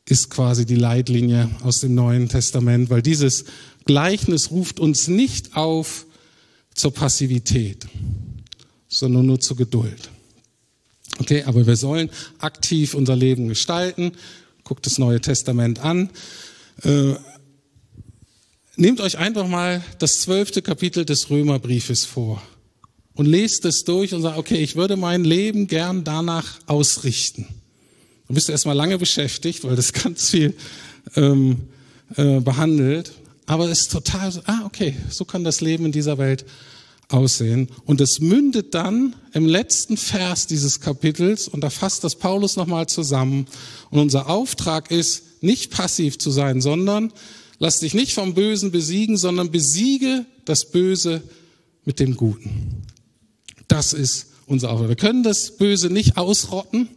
ist 0.07 0.29
quasi 0.29 0.65
die 0.65 0.75
Leitlinie 0.75 1.49
aus 1.63 1.81
dem 1.81 1.95
Neuen 1.95 2.29
Testament, 2.29 2.89
weil 2.89 3.01
dieses 3.01 3.45
Gleichnis 3.85 4.51
ruft 4.51 4.79
uns 4.79 5.07
nicht 5.07 5.55
auf 5.55 6.05
zur 6.73 6.93
Passivität, 6.93 7.87
sondern 8.87 9.25
nur 9.25 9.39
zur 9.39 9.57
Geduld. 9.57 10.09
Okay, 11.19 11.43
aber 11.43 11.65
wir 11.65 11.75
sollen 11.75 12.09
aktiv 12.39 12.93
unser 12.93 13.15
Leben 13.15 13.47
gestalten. 13.47 14.11
Guckt 14.63 14.85
das 14.85 14.97
Neue 14.97 15.21
Testament 15.21 15.79
an. 15.79 16.09
Äh, 16.83 17.13
nehmt 18.77 19.01
euch 19.01 19.17
einfach 19.17 19.47
mal 19.47 19.83
das 19.99 20.21
zwölfte 20.21 20.61
Kapitel 20.61 21.05
des 21.05 21.29
Römerbriefes 21.29 22.05
vor 22.05 22.41
und 23.13 23.25
lest 23.25 23.65
es 23.65 23.83
durch 23.83 24.13
und 24.13 24.21
sagt, 24.21 24.37
okay, 24.37 24.57
ich 24.57 24.75
würde 24.75 24.97
mein 24.97 25.23
Leben 25.23 25.67
gern 25.67 26.03
danach 26.03 26.59
ausrichten. 26.67 27.47
Du 28.27 28.33
bist 28.33 28.49
erstmal 28.49 28.75
lange 28.75 28.97
beschäftigt, 28.97 29.63
weil 29.63 29.75
das 29.75 29.93
ganz 30.03 30.29
viel 30.29 30.55
ähm, 31.15 31.67
äh, 32.15 32.39
behandelt. 32.39 33.11
Aber 33.45 33.69
es 33.69 33.81
ist 33.81 33.91
total 33.91 34.31
ah, 34.45 34.61
okay, 34.65 34.95
so 35.09 35.23
kann 35.23 35.43
das 35.43 35.61
Leben 35.61 35.85
in 35.85 35.91
dieser 35.91 36.17
Welt 36.17 36.45
aussehen. 37.09 37.69
Und 37.85 38.01
es 38.01 38.19
mündet 38.19 38.73
dann 38.73 39.15
im 39.33 39.45
letzten 39.45 39.97
Vers 39.97 40.47
dieses 40.47 40.81
Kapitels, 40.81 41.47
und 41.47 41.63
da 41.63 41.69
fasst 41.69 42.03
das 42.03 42.15
Paulus 42.15 42.55
nochmal 42.55 42.87
zusammen. 42.87 43.45
Und 43.91 43.99
unser 43.99 44.27
Auftrag 44.27 44.89
ist, 44.89 45.23
nicht 45.41 45.69
passiv 45.69 46.17
zu 46.17 46.31
sein, 46.31 46.59
sondern 46.59 47.13
lass 47.65 47.79
dich 47.79 47.95
nicht 47.95 48.13
vom 48.13 48.35
Bösen 48.35 48.69
besiegen, 48.69 49.17
sondern 49.17 49.49
besiege 49.49 50.27
das 50.45 50.69
Böse 50.69 51.23
mit 51.83 51.99
dem 51.99 52.15
Guten. 52.15 52.83
Das 53.67 53.91
ist 53.91 54.27
unser 54.45 54.69
Auftrag. 54.69 54.89
Wir 54.89 54.95
können 54.95 55.23
das 55.23 55.57
Böse 55.57 55.89
nicht 55.89 56.15
ausrotten. 56.15 56.89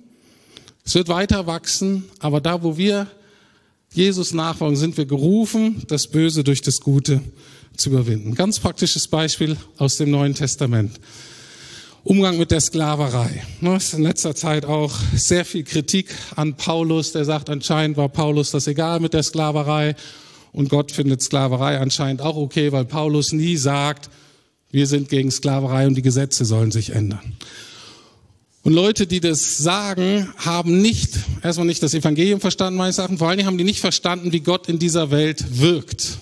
Es 0.84 0.94
wird 0.94 1.08
weiter 1.08 1.46
wachsen, 1.46 2.04
aber 2.18 2.42
da, 2.42 2.62
wo 2.62 2.76
wir 2.76 3.06
Jesus 3.94 4.34
nachfolgen, 4.34 4.76
sind 4.76 4.98
wir 4.98 5.06
gerufen, 5.06 5.84
das 5.88 6.08
Böse 6.08 6.44
durch 6.44 6.60
das 6.60 6.80
Gute 6.80 7.22
zu 7.74 7.88
überwinden. 7.88 8.34
Ganz 8.34 8.58
praktisches 8.58 9.08
Beispiel 9.08 9.56
aus 9.78 9.96
dem 9.96 10.10
Neuen 10.10 10.34
Testament. 10.34 11.00
Umgang 12.04 12.36
mit 12.36 12.50
der 12.50 12.60
Sklaverei. 12.60 13.42
Es 13.62 13.84
ist 13.84 13.94
in 13.94 14.02
letzter 14.02 14.34
Zeit 14.34 14.66
auch 14.66 14.94
sehr 15.14 15.46
viel 15.46 15.64
Kritik 15.64 16.14
an 16.36 16.56
Paulus, 16.56 17.12
der 17.12 17.24
sagt, 17.24 17.48
anscheinend 17.48 17.96
war 17.96 18.10
Paulus 18.10 18.50
das 18.50 18.66
egal 18.66 19.00
mit 19.00 19.14
der 19.14 19.22
Sklaverei 19.22 19.96
und 20.52 20.68
Gott 20.68 20.92
findet 20.92 21.22
Sklaverei 21.22 21.78
anscheinend 21.78 22.22
auch 22.22 22.36
okay, 22.36 22.72
weil 22.72 22.84
Paulus 22.84 23.32
nie 23.32 23.56
sagt, 23.56 24.10
wir 24.70 24.86
sind 24.86 25.08
gegen 25.08 25.30
Sklaverei 25.30 25.86
und 25.86 25.94
die 25.94 26.02
Gesetze 26.02 26.44
sollen 26.44 26.70
sich 26.70 26.90
ändern. 26.90 27.36
Und 28.62 28.74
Leute, 28.74 29.06
die 29.06 29.20
das 29.20 29.56
sagen, 29.56 30.28
haben 30.36 30.82
nicht, 30.82 31.14
erstmal 31.42 31.66
nicht 31.66 31.82
das 31.82 31.94
Evangelium 31.94 32.40
verstanden, 32.40 32.76
meines 32.76 32.98
Erachtens, 32.98 33.18
vor 33.18 33.28
allen 33.28 33.38
Dingen 33.38 33.46
haben 33.46 33.58
die 33.58 33.64
nicht 33.64 33.80
verstanden, 33.80 34.32
wie 34.32 34.40
Gott 34.40 34.68
in 34.68 34.78
dieser 34.78 35.10
Welt 35.10 35.58
wirkt. 35.58 36.18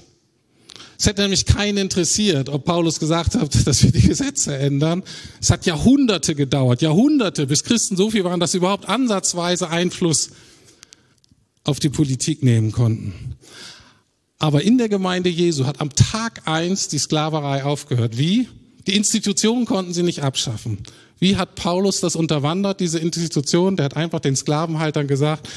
Es 0.99 1.07
hätte 1.07 1.23
nämlich 1.23 1.45
keinen 1.45 1.79
interessiert, 1.79 2.49
ob 2.49 2.65
Paulus 2.65 3.01
gesagt 3.01 3.35
hat, 3.35 3.55
dass 3.67 3.83
wir 3.83 3.91
die 3.91 4.07
Gesetze 4.07 4.57
ändern. 4.57 5.03
Es 5.41 5.51
hat 5.51 5.67
Jahrhunderte 5.67 6.35
gedauert, 6.35 6.83
Jahrhunderte, 6.83 7.47
bis 7.47 7.65
Christen 7.65 7.97
so 7.97 8.11
viel 8.11 8.25
waren, 8.25 8.41
dass 8.41 8.53
sie 8.53 8.59
überhaupt 8.59 8.89
ansatzweise 8.89 9.69
Einfluss 9.69 10.31
auf 11.65 11.81
die 11.81 11.89
Politik 11.89 12.43
nehmen 12.43 12.71
konnten. 12.71 13.37
Aber 14.39 14.63
in 14.63 14.79
der 14.79 14.89
Gemeinde 14.89 15.31
Jesu 15.31 15.67
hat 15.67 15.81
am 15.81 15.91
Tag 15.91 16.43
eins 16.47 16.89
die 16.89 16.99
Sklaverei 16.99 17.65
aufgehört. 17.65 18.19
Wie? 18.19 18.49
Die 18.87 18.95
Institutionen 18.95 19.65
konnten 19.65 19.93
sie 19.93 20.03
nicht 20.03 20.23
abschaffen. 20.23 20.79
Wie 21.19 21.37
hat 21.37 21.55
Paulus 21.55 22.01
das 22.01 22.15
unterwandert, 22.15 22.81
diese 22.81 22.99
Institution? 22.99 23.77
Der 23.77 23.87
hat 23.87 23.97
einfach 23.97 24.21
den 24.21 24.37
Sklavenhaltern 24.37 25.07
gesagt, 25.07 25.49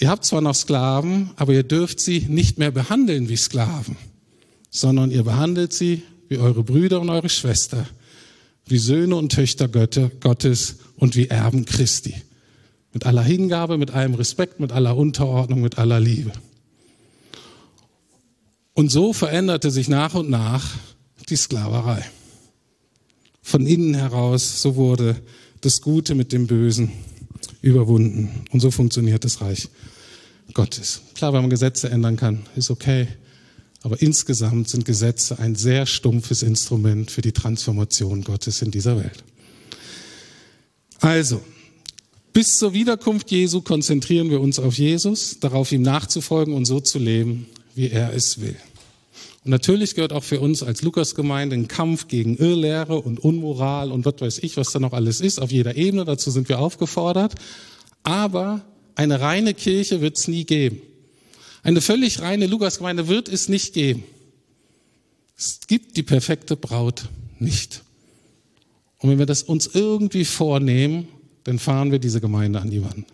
Ihr 0.00 0.08
habt 0.08 0.24
zwar 0.24 0.40
noch 0.40 0.54
Sklaven, 0.54 1.30
aber 1.36 1.52
ihr 1.52 1.62
dürft 1.62 2.00
sie 2.00 2.20
nicht 2.26 2.58
mehr 2.58 2.70
behandeln 2.70 3.28
wie 3.28 3.36
Sklaven, 3.36 3.96
sondern 4.70 5.10
ihr 5.10 5.24
behandelt 5.24 5.74
sie 5.74 6.02
wie 6.28 6.38
eure 6.38 6.64
Brüder 6.64 7.02
und 7.02 7.10
eure 7.10 7.28
Schwester, 7.28 7.86
wie 8.66 8.78
Söhne 8.78 9.16
und 9.16 9.30
Töchter 9.30 9.68
Gottes 9.68 10.76
und 10.96 11.16
wie 11.16 11.28
Erben 11.28 11.66
Christi. 11.66 12.14
Mit 12.94 13.04
aller 13.04 13.22
Hingabe, 13.22 13.76
mit 13.76 13.90
allem 13.90 14.14
Respekt, 14.14 14.58
mit 14.58 14.72
aller 14.72 14.96
Unterordnung, 14.96 15.60
mit 15.60 15.78
aller 15.78 16.00
Liebe. 16.00 16.32
Und 18.74 18.90
so 18.90 19.12
veränderte 19.12 19.70
sich 19.70 19.88
nach 19.88 20.14
und 20.14 20.30
nach 20.30 20.74
die 21.28 21.36
Sklaverei. 21.36 22.04
Von 23.42 23.66
innen 23.66 23.94
heraus, 23.94 24.62
so 24.62 24.76
wurde 24.76 25.16
das 25.60 25.80
Gute 25.80 26.14
mit 26.14 26.32
dem 26.32 26.46
Bösen 26.46 26.92
überwunden. 27.62 28.44
Und 28.50 28.60
so 28.60 28.70
funktioniert 28.70 29.24
das 29.24 29.40
Reich 29.40 29.68
Gottes. 30.54 31.02
Klar, 31.14 31.32
wenn 31.32 31.42
man 31.42 31.50
Gesetze 31.50 31.90
ändern 31.90 32.16
kann, 32.16 32.46
ist 32.56 32.70
okay. 32.70 33.08
Aber 33.82 34.00
insgesamt 34.00 34.68
sind 34.68 34.84
Gesetze 34.84 35.38
ein 35.38 35.54
sehr 35.54 35.86
stumpfes 35.86 36.42
Instrument 36.42 37.10
für 37.10 37.22
die 37.22 37.32
Transformation 37.32 38.22
Gottes 38.22 38.62
in 38.62 38.70
dieser 38.70 38.96
Welt. 38.96 39.24
Also, 41.00 41.40
bis 42.32 42.58
zur 42.58 42.74
Wiederkunft 42.74 43.30
Jesu 43.30 43.62
konzentrieren 43.62 44.30
wir 44.30 44.40
uns 44.40 44.58
auf 44.58 44.76
Jesus, 44.78 45.40
darauf 45.40 45.72
ihm 45.72 45.82
nachzufolgen 45.82 46.54
und 46.54 46.66
so 46.66 46.80
zu 46.80 46.98
leben, 46.98 47.46
wie 47.74 47.90
er 47.90 48.12
es 48.12 48.40
will. 48.40 48.56
Und 49.44 49.52
natürlich 49.52 49.94
gehört 49.94 50.12
auch 50.12 50.24
für 50.24 50.40
uns 50.40 50.62
als 50.62 50.82
Lukasgemeinde 50.82 51.56
ein 51.56 51.68
Kampf 51.68 52.08
gegen 52.08 52.36
Irrlehre 52.36 53.00
und 53.00 53.18
Unmoral 53.20 53.90
und 53.90 54.04
was 54.04 54.20
weiß 54.20 54.38
ich, 54.40 54.56
was 54.56 54.72
da 54.72 54.78
noch 54.78 54.92
alles 54.92 55.20
ist, 55.20 55.40
auf 55.40 55.50
jeder 55.50 55.76
Ebene. 55.76 56.04
Dazu 56.04 56.30
sind 56.30 56.48
wir 56.48 56.58
aufgefordert. 56.58 57.34
Aber 58.02 58.64
eine 58.94 59.20
reine 59.20 59.54
Kirche 59.54 60.00
wird 60.02 60.18
es 60.18 60.28
nie 60.28 60.44
geben. 60.44 60.82
Eine 61.62 61.80
völlig 61.80 62.20
reine 62.20 62.46
Lukasgemeinde 62.46 63.08
wird 63.08 63.28
es 63.28 63.48
nicht 63.48 63.72
geben. 63.72 64.04
Es 65.36 65.60
gibt 65.66 65.96
die 65.96 66.02
perfekte 66.02 66.56
Braut 66.56 67.08
nicht. 67.38 67.82
Und 68.98 69.08
wenn 69.08 69.18
wir 69.18 69.26
das 69.26 69.42
uns 69.42 69.66
irgendwie 69.72 70.26
vornehmen, 70.26 71.08
dann 71.44 71.58
fahren 71.58 71.92
wir 71.92 71.98
diese 71.98 72.20
Gemeinde 72.20 72.60
an 72.60 72.70
die 72.70 72.84
Wand. 72.84 73.06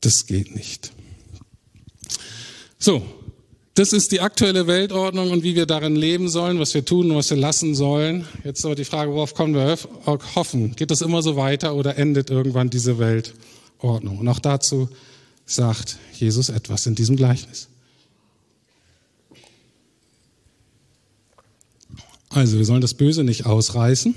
Das 0.00 0.26
geht 0.26 0.54
nicht. 0.54 0.90
So, 2.82 3.02
das 3.74 3.92
ist 3.92 4.10
die 4.10 4.22
aktuelle 4.22 4.66
Weltordnung 4.66 5.30
und 5.32 5.42
wie 5.42 5.54
wir 5.54 5.66
darin 5.66 5.96
leben 5.96 6.30
sollen, 6.30 6.58
was 6.58 6.72
wir 6.72 6.82
tun 6.82 7.10
und 7.10 7.16
was 7.18 7.28
wir 7.28 7.36
lassen 7.36 7.74
sollen. 7.74 8.26
Jetzt 8.42 8.64
aber 8.64 8.74
die 8.74 8.86
Frage, 8.86 9.12
worauf 9.12 9.34
können 9.34 9.54
wir 9.54 9.78
hoffen? 10.34 10.74
Geht 10.76 10.90
das 10.90 11.02
immer 11.02 11.20
so 11.20 11.36
weiter 11.36 11.74
oder 11.74 11.98
endet 11.98 12.30
irgendwann 12.30 12.70
diese 12.70 12.98
Weltordnung? 12.98 14.18
Und 14.18 14.28
auch 14.28 14.38
dazu 14.38 14.88
sagt 15.44 15.98
Jesus 16.14 16.48
etwas 16.48 16.86
in 16.86 16.94
diesem 16.94 17.16
Gleichnis. 17.16 17.68
Also, 22.30 22.56
wir 22.56 22.64
sollen 22.64 22.80
das 22.80 22.94
Böse 22.94 23.24
nicht 23.24 23.44
ausreißen. 23.44 24.14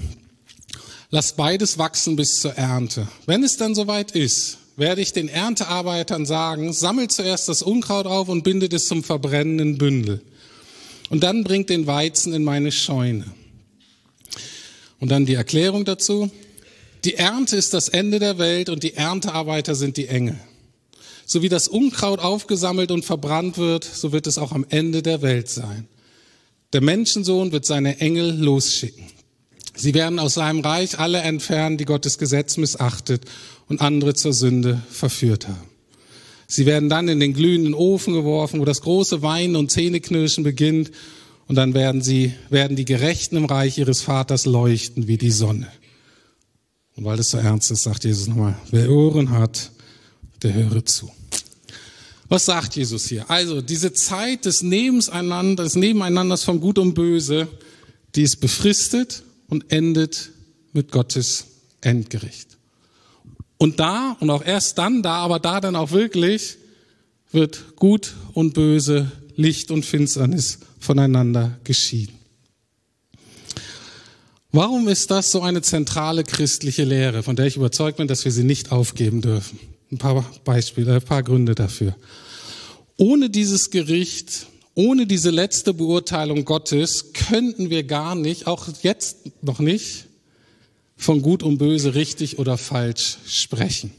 Lass 1.10 1.36
beides 1.36 1.78
wachsen 1.78 2.16
bis 2.16 2.40
zur 2.40 2.54
Ernte. 2.54 3.10
Wenn 3.26 3.44
es 3.44 3.58
dann 3.58 3.76
soweit 3.76 4.12
ist, 4.12 4.60
werde 4.76 5.02
ich 5.02 5.14
den 5.14 5.30
Erntearbeitern 5.30 6.26
sagen, 6.26 6.74
sammelt 6.74 7.12
zuerst 7.12 7.48
das 7.48 7.62
Unkraut 7.62 8.06
auf 8.06 8.30
und 8.30 8.44
bindet 8.44 8.74
es 8.74 8.88
zum 8.88 9.04
verbrennenden 9.04 9.78
Bündel. 9.78 10.22
Und 11.10 11.24
dann 11.24 11.44
bringt 11.44 11.70
den 11.70 11.86
Weizen 11.86 12.34
in 12.34 12.44
meine 12.44 12.72
Scheune. 12.72 13.26
Und 15.00 15.10
dann 15.10 15.26
die 15.26 15.36
Erklärung 15.36 15.86
dazu. 15.86 16.32
Die 17.04 17.16
Ernte 17.16 17.58
ist 17.58 17.74
das 17.74 17.90
Ende 17.90 18.20
der 18.20 18.38
Welt 18.38 18.70
und 18.70 18.84
die 18.84 18.94
Erntearbeiter 18.94 19.76
sind 19.76 19.98
die 19.98 20.08
Engel. 20.08 20.40
So 21.26 21.42
wie 21.42 21.50
das 21.50 21.68
Unkraut 21.68 22.20
aufgesammelt 22.20 22.92
und 22.92 23.06
verbrannt 23.06 23.58
wird, 23.58 23.84
so 23.84 24.12
wird 24.12 24.28
es 24.28 24.38
auch 24.38 24.52
am 24.54 24.66
Ende 24.70 25.04
der 25.04 25.22
Welt 25.22 25.50
sein. 25.50 25.88
Der 26.72 26.82
Menschensohn 26.82 27.52
wird 27.52 27.66
seine 27.66 28.00
Engel 28.00 28.32
losschicken. 28.32 29.06
Sie 29.76 29.94
werden 29.94 30.20
aus 30.20 30.36
seinem 30.36 30.62
Reich 30.62 31.00
alle 31.00 31.20
entfernen, 31.20 31.78
die 31.78 31.86
Gottes 31.86 32.18
Gesetz 32.18 32.58
missachtet 32.58 33.26
und 33.68 33.82
andere 33.82 34.14
zur 34.14 34.34
Sünde 34.34 34.82
verführt 34.90 35.48
haben. 35.48 35.70
Sie 36.48 36.66
werden 36.66 36.90
dann 36.90 37.08
in 37.08 37.20
den 37.20 37.34
glühenden 37.34 37.74
Ofen 37.74 38.14
geworfen, 38.14 38.60
wo 38.60 38.66
das 38.66 38.82
große 38.82 39.22
Weinen 39.22 39.56
und 39.56 39.72
Zähneknirschen 39.72 40.44
beginnt. 40.44 40.92
Und 41.48 41.56
dann 41.56 41.74
werden 41.74 42.02
sie, 42.02 42.34
werden 42.50 42.78
die 42.78 42.86
Gerechten 42.86 43.38
im 43.38 43.46
Reich 43.46 43.78
ihres 43.78 44.02
Vaters 44.02 44.46
leuchten 44.46 45.08
wie 45.08 45.18
die 45.18 45.32
Sonne. 45.32 45.68
Und 46.96 47.06
weil 47.06 47.18
das 47.18 47.32
so 47.32 47.38
ernst 47.38 47.72
ist, 47.72 47.84
sagt 47.84 48.04
Jesus 48.04 48.28
nochmal, 48.28 48.56
wer 48.70 48.90
Ohren 48.90 49.32
hat, 49.32 49.72
der 50.44 50.54
höre 50.54 50.86
zu. 50.86 51.10
Was 52.30 52.46
sagt 52.46 52.76
Jesus 52.76 53.08
hier? 53.08 53.30
Also, 53.30 53.62
diese 53.62 53.94
Zeit 53.94 54.46
des 54.46 54.62
Nebeneinander, 54.62 55.64
des 55.64 55.76
Nebeneinanders 55.76 56.44
von 56.44 56.60
Gut 56.60 56.78
und 56.80 56.94
Böse, 56.94 57.48
die 58.16 58.24
ist 58.24 58.38
befristet 58.38 59.24
und 59.48 59.72
endet 59.72 60.30
mit 60.72 60.92
Gottes 60.92 61.46
Endgericht. 61.82 62.58
Und 63.64 63.80
da, 63.80 64.18
und 64.20 64.30
auch 64.30 64.44
erst 64.44 64.78
dann 64.78 65.02
da, 65.04 65.20
aber 65.20 65.40
da 65.40 65.62
dann 65.62 65.78
auch 65.78 65.92
wirklich, 65.92 66.58
wird 67.32 67.78
Gut 67.78 68.14
und 68.34 68.54
Böse, 68.54 69.10
Licht 69.38 69.72
und 69.72 69.86
Finsternis 69.86 70.60
voneinander 70.82 71.58
geschieden. 71.64 72.14
Warum 74.52 74.90
ist 74.90 75.12
das 75.12 75.32
so 75.32 75.42
eine 75.42 75.62
zentrale 75.62 76.26
christliche 76.26 76.84
Lehre, 76.84 77.24
von 77.24 77.38
der 77.38 77.46
ich 77.46 77.56
überzeugt 77.56 78.00
bin, 78.00 78.10
dass 78.10 78.26
wir 78.26 78.34
sie 78.34 78.44
nicht 78.44 78.74
aufgeben 78.74 79.22
dürfen? 79.22 79.58
Ein 79.94 79.98
paar 79.98 80.30
Beispiele, 80.44 80.96
ein 80.96 81.02
paar 81.02 81.24
Gründe 81.24 81.56
dafür. 81.56 81.96
Ohne 82.98 83.30
dieses 83.30 83.72
Gericht, 83.72 84.48
ohne 84.76 85.08
diese 85.08 85.30
letzte 85.30 85.74
Beurteilung 85.74 86.44
Gottes 86.44 87.14
könnten 87.14 87.70
wir 87.70 87.86
gar 87.86 88.16
nicht, 88.16 88.46
auch 88.46 88.68
jetzt 88.82 89.20
noch 89.42 89.60
nicht, 89.60 90.08
von 91.04 91.22
Gut 91.22 91.44
und 91.44 91.58
Böse 91.58 91.96
richtig 91.96 92.40
oder 92.40 92.58
falsch 92.58 93.18
sprechen. 93.28 93.92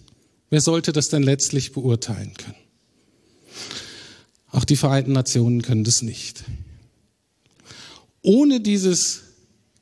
Wer 0.51 0.61
sollte 0.61 0.93
das 0.93 1.09
denn 1.09 1.23
letztlich 1.23 1.73
beurteilen 1.73 2.33
können? 2.37 2.55
Auch 4.51 4.65
die 4.65 4.77
Vereinten 4.77 5.13
Nationen 5.13 5.63
können 5.63 5.85
das 5.85 6.03
nicht. 6.03 6.45
Ohne 8.23 8.61
dieses 8.61 9.23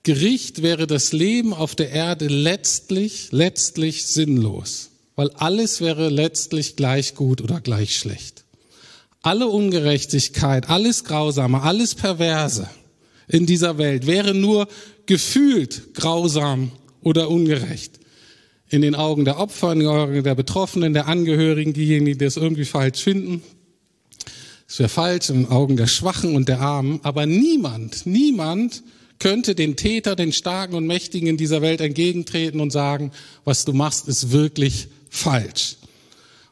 Gericht 0.02 0.62
wäre 0.62 0.86
das 0.86 1.12
Leben 1.12 1.54
auf 1.54 1.76
der 1.76 1.90
Erde 1.90 2.26
letztlich, 2.26 3.28
letztlich 3.30 4.04
sinnlos, 4.06 4.90
weil 5.14 5.30
alles 5.30 5.80
wäre 5.80 6.08
letztlich 6.08 6.74
gleich 6.74 7.14
gut 7.14 7.40
oder 7.40 7.60
gleich 7.60 7.96
schlecht. 7.96 8.44
Alle 9.20 9.46
Ungerechtigkeit, 9.46 10.68
alles 10.68 11.04
Grausame, 11.04 11.62
alles 11.62 11.94
Perverse 11.94 12.68
in 13.28 13.46
dieser 13.46 13.78
Welt 13.78 14.06
wäre 14.06 14.34
nur 14.34 14.66
gefühlt 15.06 15.94
grausam 15.94 16.72
oder 17.02 17.30
ungerecht. 17.30 18.00
In 18.68 18.82
den 18.82 18.94
Augen 18.94 19.24
der 19.24 19.38
Opfer, 19.38 19.72
in 19.72 19.80
den 19.80 19.88
Augen 19.88 20.22
der 20.22 20.34
Betroffenen, 20.34 20.94
der 20.94 21.06
Angehörigen, 21.06 21.72
diejenigen, 21.72 22.18
die 22.18 22.24
das 22.24 22.36
irgendwie 22.36 22.64
falsch 22.64 23.02
finden. 23.02 23.42
Es 24.68 24.78
wäre 24.78 24.88
falsch 24.88 25.28
in 25.28 25.42
den 25.42 25.48
Augen 25.50 25.76
der 25.76 25.86
Schwachen 25.86 26.34
und 26.34 26.48
der 26.48 26.60
Armen. 26.60 27.00
Aber 27.02 27.26
niemand, 27.26 28.06
niemand 28.06 28.82
könnte 29.18 29.54
den 29.54 29.76
Täter, 29.76 30.16
den 30.16 30.32
Starken 30.32 30.74
und 30.74 30.86
Mächtigen 30.86 31.28
in 31.28 31.36
dieser 31.36 31.62
Welt 31.62 31.80
entgegentreten 31.80 32.60
und 32.60 32.70
sagen, 32.70 33.12
was 33.44 33.64
du 33.64 33.72
machst, 33.72 34.08
ist 34.08 34.32
wirklich 34.32 34.88
falsch. 35.10 35.76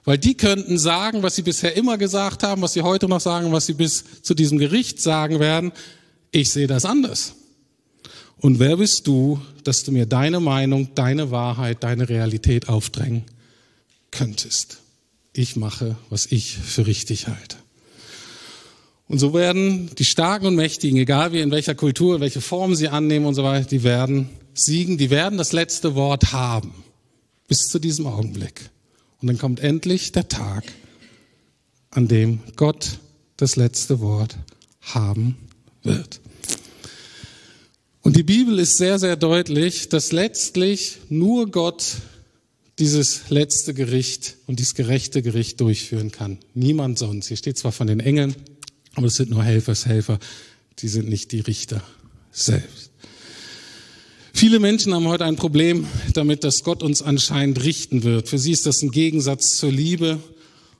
Weil 0.04 0.18
die 0.18 0.36
könnten 0.36 0.78
sagen, 0.78 1.22
was 1.22 1.36
sie 1.36 1.42
bisher 1.42 1.76
immer 1.76 1.98
gesagt 1.98 2.42
haben, 2.42 2.62
was 2.62 2.74
sie 2.74 2.82
heute 2.82 3.08
noch 3.08 3.20
sagen, 3.20 3.52
was 3.52 3.66
sie 3.66 3.74
bis 3.74 4.04
zu 4.22 4.34
diesem 4.34 4.58
Gericht 4.58 5.00
sagen 5.00 5.40
werden. 5.40 5.72
Ich 6.30 6.50
sehe 6.50 6.66
das 6.66 6.84
anders. 6.84 7.34
Und 8.40 8.58
wer 8.58 8.78
bist 8.78 9.06
du, 9.06 9.40
dass 9.64 9.84
du 9.84 9.92
mir 9.92 10.06
deine 10.06 10.40
Meinung, 10.40 10.94
deine 10.94 11.30
Wahrheit, 11.30 11.82
deine 11.82 12.08
Realität 12.08 12.68
aufdrängen 12.68 13.24
könntest? 14.10 14.78
Ich 15.34 15.56
mache, 15.56 15.96
was 16.08 16.26
ich 16.26 16.56
für 16.56 16.86
richtig 16.86 17.28
halte. 17.28 17.56
Und 19.08 19.18
so 19.18 19.34
werden 19.34 19.90
die 19.98 20.04
Starken 20.04 20.46
und 20.46 20.54
Mächtigen, 20.54 20.96
egal 20.96 21.32
wie 21.32 21.40
in 21.40 21.50
welcher 21.50 21.74
Kultur, 21.74 22.20
welche 22.20 22.40
Form 22.40 22.74
sie 22.74 22.88
annehmen 22.88 23.26
und 23.26 23.34
so 23.34 23.44
weiter, 23.44 23.68
die 23.68 23.82
werden 23.82 24.30
siegen, 24.54 24.96
die 24.98 25.10
werden 25.10 25.36
das 25.36 25.52
letzte 25.52 25.94
Wort 25.94 26.32
haben. 26.32 26.72
Bis 27.46 27.68
zu 27.68 27.78
diesem 27.78 28.06
Augenblick. 28.06 28.70
Und 29.20 29.28
dann 29.28 29.36
kommt 29.36 29.60
endlich 29.60 30.12
der 30.12 30.28
Tag, 30.28 30.64
an 31.90 32.08
dem 32.08 32.40
Gott 32.56 33.00
das 33.36 33.56
letzte 33.56 34.00
Wort 34.00 34.36
haben 34.80 35.36
wird. 35.82 36.20
Die 38.20 38.24
Bibel 38.24 38.58
ist 38.58 38.76
sehr, 38.76 38.98
sehr 38.98 39.16
deutlich, 39.16 39.88
dass 39.88 40.12
letztlich 40.12 40.98
nur 41.08 41.50
Gott 41.50 41.82
dieses 42.78 43.30
letzte 43.30 43.72
Gericht 43.72 44.36
und 44.46 44.58
dieses 44.58 44.74
gerechte 44.74 45.22
Gericht 45.22 45.58
durchführen 45.58 46.12
kann. 46.12 46.36
Niemand 46.52 46.98
sonst. 46.98 47.28
Hier 47.28 47.38
steht 47.38 47.56
zwar 47.56 47.72
von 47.72 47.86
den 47.86 47.98
Engeln, 47.98 48.34
aber 48.94 49.06
es 49.06 49.14
sind 49.14 49.30
nur 49.30 49.42
Helfershelfer. 49.42 50.18
Die 50.80 50.88
sind 50.88 51.08
nicht 51.08 51.32
die 51.32 51.40
Richter 51.40 51.82
selbst. 52.30 52.90
Viele 54.34 54.60
Menschen 54.60 54.92
haben 54.92 55.08
heute 55.08 55.24
ein 55.24 55.36
Problem 55.36 55.86
damit, 56.12 56.44
dass 56.44 56.62
Gott 56.62 56.82
uns 56.82 57.00
anscheinend 57.00 57.64
richten 57.64 58.02
wird. 58.02 58.28
Für 58.28 58.38
sie 58.38 58.52
ist 58.52 58.66
das 58.66 58.82
ein 58.82 58.90
Gegensatz 58.90 59.56
zur 59.56 59.72
Liebe. 59.72 60.18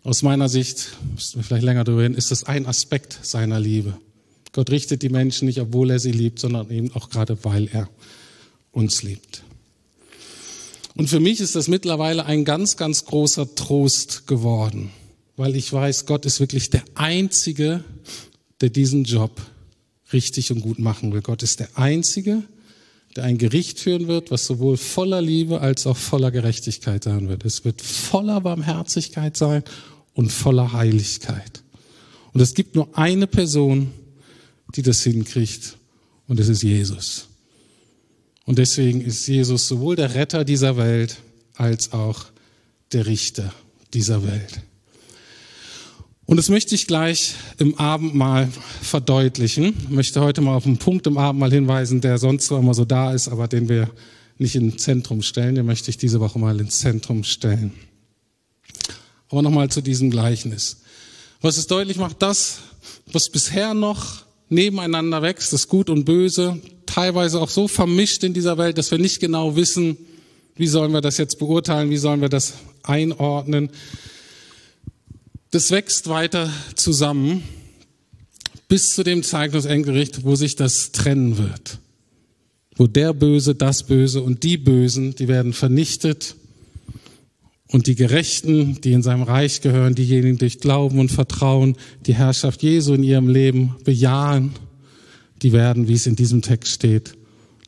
Aus 0.05 0.21
meiner 0.21 0.51
Sicht, 0.51 0.91
müssten 1.15 1.39
wir 1.39 1.45
vielleicht 1.45 1.65
länger 1.65 1.85
darüber 1.85 2.03
reden, 2.03 2.17
ist 2.17 2.33
das 2.33 2.45
ein 2.45 2.67
Aspekt 2.67 3.19
seiner 3.23 3.59
Liebe. 3.59 3.97
Gott 4.53 4.71
richtet 4.71 5.03
die 5.03 5.09
Menschen 5.09 5.47
nicht, 5.47 5.61
obwohl 5.61 5.91
er 5.91 5.99
sie 5.99 6.13
liebt, 6.13 6.39
sondern 6.39 6.71
eben 6.71 6.93
auch 6.95 7.11
gerade, 7.11 7.45
weil 7.45 7.69
er 7.73 7.89
uns 8.73 9.03
liebt. 9.03 9.43
Und 10.97 11.09
für 11.09 11.21
mich 11.21 11.41
ist 11.41 11.55
das 11.55 11.69
mittlerweile 11.69 12.27
ein 12.27 12.45
ganz, 12.45 12.77
ganz 12.77 13.05
großer 13.05 13.55
Trost 13.55 14.27
geworden, 14.27 14.91
weil 15.37 15.57
ich 15.57 15.73
weiß, 15.73 16.07
Gott 16.07 16.27
ist 16.27 16.41
wirklich 16.41 16.71
der 16.71 16.83
Einzige, 16.95 17.85
der 18.61 18.71
diesen 18.71 19.05
Job 19.05 19.41
richtig 20.13 20.51
und 20.53 20.61
gut 20.61 20.79
machen 20.79 21.13
will. 21.13 21.23
Gott 21.23 21.43
ist 21.43 21.61
der 21.61 21.69
Einzige, 21.79 22.43
der 23.17 23.25
ein 23.25 23.39
Gericht 23.39 23.81
führen 23.81 24.09
wird, 24.09 24.31
was 24.31 24.47
sowohl 24.47 24.77
voller 24.77 25.23
Liebe 25.23 25.61
als 25.61 25.87
auch 25.87 25.97
voller 25.97 26.31
Gerechtigkeit 26.31 27.05
sein 27.05 27.29
wird. 27.29 27.45
Es 27.45 27.65
wird 27.65 27.81
voller 27.81 28.41
Barmherzigkeit 28.41 29.37
sein 29.37 29.63
und 30.15 30.31
voller 30.31 30.73
Heiligkeit. 30.73 31.63
Und 32.33 32.41
es 32.41 32.55
gibt 32.55 32.75
nur 32.75 32.97
eine 32.97 33.27
Person, 33.27 33.93
die 34.77 34.83
das 34.83 35.03
hinkriegt. 35.03 35.77
Und 36.27 36.39
es 36.41 36.49
ist 36.49 36.63
Jesus. 36.63 37.29
Und 38.45 38.59
deswegen 38.59 39.01
ist 39.01 39.27
Jesus 39.27 39.69
sowohl 39.69 39.97
der 39.97 40.15
Retter 40.15 40.45
dieser 40.45 40.77
Welt 40.77 41.19
als 41.55 41.93
auch 41.93 42.27
der 42.93 43.07
Richter 43.07 43.53
dieser 43.93 44.25
Welt. 44.25 44.61
Und 46.27 46.37
das 46.37 46.49
möchte 46.49 46.77
ich 46.77 46.87
gleich 46.87 47.35
im 47.59 47.77
Abendmahl 47.79 48.49
verdeutlichen. 48.83 49.75
Ich 49.83 49.89
möchte 49.91 50.21
heute 50.21 50.41
mal 50.41 50.55
auf 50.55 50.65
einen 50.65 50.79
Punkt 50.79 51.07
im 51.09 51.19
Abendmahl 51.19 51.51
hinweisen, 51.51 52.01
der 52.01 52.19
sonst 52.19 52.47
zwar 52.47 52.61
immer 52.61 52.75
so 52.75 52.85
da 52.85 53.13
ist, 53.13 53.27
aber 53.27 53.49
den 53.49 53.69
wir 53.69 53.91
nicht 54.39 54.55
ins 54.55 54.83
Zentrum 54.83 55.23
stellen. 55.23 55.57
Den 55.57 55.67
möchte 55.67 55.91
ich 55.91 55.97
diese 55.99 56.21
Woche 56.21 56.39
mal 56.39 56.61
ins 56.61 56.79
Zentrum 56.79 57.25
stellen. 57.25 57.73
Aber 59.29 59.43
nochmal 59.43 59.71
zu 59.71 59.81
diesem 59.81 60.11
Gleichnis. 60.11 60.83
Was 61.41 61.57
es 61.57 61.67
deutlich 61.67 61.97
macht, 61.97 62.23
das, 62.23 62.61
was 63.13 63.29
bisher 63.29 63.75
noch 63.75 64.25
nebeneinander 64.51 65.23
wächst, 65.23 65.53
das 65.53 65.69
Gut 65.69 65.89
und 65.89 66.05
Böse, 66.05 66.61
teilweise 66.87 67.41
auch 67.41 67.49
so 67.49 67.69
vermischt 67.69 68.23
in 68.25 68.35
dieser 68.35 68.59
Welt, 68.59 68.77
dass 68.77 68.91
wir 68.91 68.99
nicht 68.99 69.21
genau 69.21 69.57
wissen, 69.57 69.97
wie 70.57 70.67
sollen 70.67 70.93
wir 70.93 71.01
das 71.01 71.17
jetzt 71.17 71.39
beurteilen, 71.39 71.89
wie 71.91 71.97
sollen 71.97 72.21
wir 72.21 72.29
das 72.29 72.55
einordnen. 72.83 73.71
Das 75.51 75.71
wächst 75.71 76.09
weiter 76.09 76.53
zusammen 76.75 77.43
bis 78.69 78.91
zu 78.91 79.03
dem 79.03 79.23
Zeugnis 79.23 79.65
Endgericht, 79.65 80.25
wo 80.25 80.37
sich 80.37 80.57
das 80.57 80.93
trennen 80.93 81.39
wird. 81.39 81.79
Wo 82.77 82.87
der 82.87 83.13
Böse, 83.13 83.55
das 83.55 83.85
Böse 83.85 84.23
und 84.23 84.43
die 84.43 84.57
Bösen, 84.57 85.15
die 85.15 85.29
werden 85.29 85.53
vernichtet 85.53 86.37
und 87.73 87.87
die 87.87 87.95
Gerechten, 87.95 88.81
die 88.81 88.93
in 88.93 89.03
seinem 89.03 89.23
Reich 89.23 89.61
gehören, 89.61 89.95
diejenigen, 89.95 90.37
die 90.37 90.41
durch 90.41 90.59
Glauben 90.59 90.99
und 90.99 91.11
Vertrauen 91.11 91.77
die 92.07 92.15
Herrschaft 92.15 92.63
Jesu 92.63 92.95
in 92.95 93.05
ihrem 93.05 93.29
Leben 93.29 93.77
bejahen, 93.85 94.53
die 95.43 95.53
werden, 95.53 95.87
wie 95.87 95.95
es 95.95 96.07
in 96.07 96.17
diesem 96.17 96.43
Text 96.43 96.73
steht, 96.73 97.15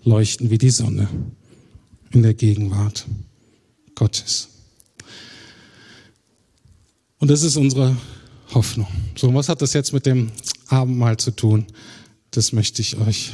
leuchten 0.03 0.51
wie 0.51 0.59
die 0.59 0.71
Sonne 0.71 1.09
in 2.11 2.23
der 2.23 2.35
Gegenwart 2.35 3.07
Gottes. 3.95 4.49
Und 7.19 7.31
das 7.31 7.45
ist 7.45 7.57
unsere 7.57 7.97
Hoffnung. 8.53 8.89
So, 9.17 9.33
was 9.33 9.49
hat 9.49 9.63
das 9.63 9.73
jetzt 9.73 9.93
mit 9.93 10.05
dem 10.07 10.33
Abendmahl 10.67 11.17
zu 11.17 11.31
tun? 11.31 11.67
Das 12.33 12.53
möchte 12.53 12.83
ich 12.83 12.99
euch 12.99 13.33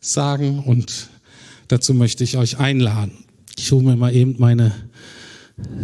sagen 0.00 0.58
und 0.58 1.08
dazu 1.68 1.94
möchte 1.94 2.24
ich 2.24 2.36
euch 2.36 2.58
einladen. 2.58 3.12
Ich 3.56 3.70
hole 3.70 3.84
mir 3.84 3.96
mal 3.96 4.14
eben 4.14 4.34
meine 4.38 4.74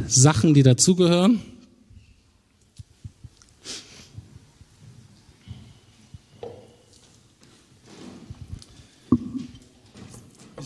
Sachen, 0.09 0.55
die 0.55 0.62
dazugehören. 0.62 1.41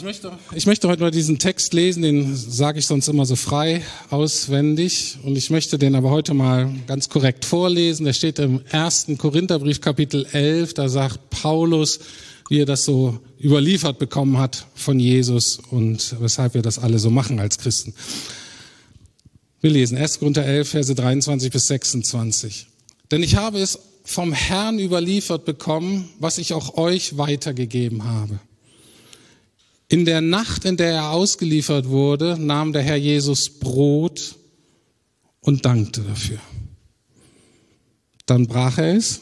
Ich 0.00 0.04
möchte, 0.04 0.32
ich 0.54 0.66
möchte 0.66 0.88
heute 0.88 1.02
mal 1.02 1.10
diesen 1.10 1.38
Text 1.38 1.74
lesen, 1.74 2.02
den 2.02 2.34
sage 2.34 2.78
ich 2.78 2.86
sonst 2.86 3.06
immer 3.08 3.26
so 3.26 3.36
frei 3.36 3.82
auswendig. 4.08 5.18
Und 5.24 5.36
ich 5.36 5.50
möchte 5.50 5.76
den 5.76 5.94
aber 5.94 6.08
heute 6.08 6.32
mal 6.32 6.72
ganz 6.86 7.10
korrekt 7.10 7.44
vorlesen. 7.44 8.06
Der 8.06 8.14
steht 8.14 8.38
im 8.38 8.62
ersten 8.70 9.18
Korintherbrief 9.18 9.82
Kapitel 9.82 10.26
11. 10.32 10.72
Da 10.72 10.88
sagt 10.88 11.28
Paulus, 11.28 12.00
wie 12.48 12.60
er 12.60 12.64
das 12.64 12.86
so 12.86 13.20
überliefert 13.38 13.98
bekommen 13.98 14.38
hat 14.38 14.64
von 14.74 14.98
Jesus 14.98 15.58
und 15.70 16.16
weshalb 16.18 16.54
wir 16.54 16.62
das 16.62 16.78
alle 16.78 16.98
so 16.98 17.10
machen 17.10 17.38
als 17.38 17.58
Christen. 17.58 17.92
Wir 19.62 19.70
lesen 19.70 19.98
1. 19.98 20.20
Korinther 20.20 20.44
11, 20.44 20.70
Verse 20.70 20.94
23 20.94 21.52
bis 21.52 21.66
26. 21.66 22.66
Denn 23.10 23.22
ich 23.22 23.36
habe 23.36 23.58
es 23.58 23.78
vom 24.04 24.32
Herrn 24.32 24.78
überliefert 24.78 25.44
bekommen, 25.44 26.08
was 26.18 26.38
ich 26.38 26.54
auch 26.54 26.78
euch 26.78 27.18
weitergegeben 27.18 28.04
habe. 28.04 28.40
In 29.88 30.06
der 30.06 30.22
Nacht, 30.22 30.64
in 30.64 30.78
der 30.78 30.92
er 30.92 31.10
ausgeliefert 31.10 31.88
wurde, 31.88 32.38
nahm 32.38 32.72
der 32.72 32.82
Herr 32.82 32.96
Jesus 32.96 33.50
Brot 33.58 34.36
und 35.40 35.66
dankte 35.66 36.02
dafür. 36.02 36.38
Dann 38.24 38.46
brach 38.46 38.78
er 38.78 38.96
es 38.96 39.20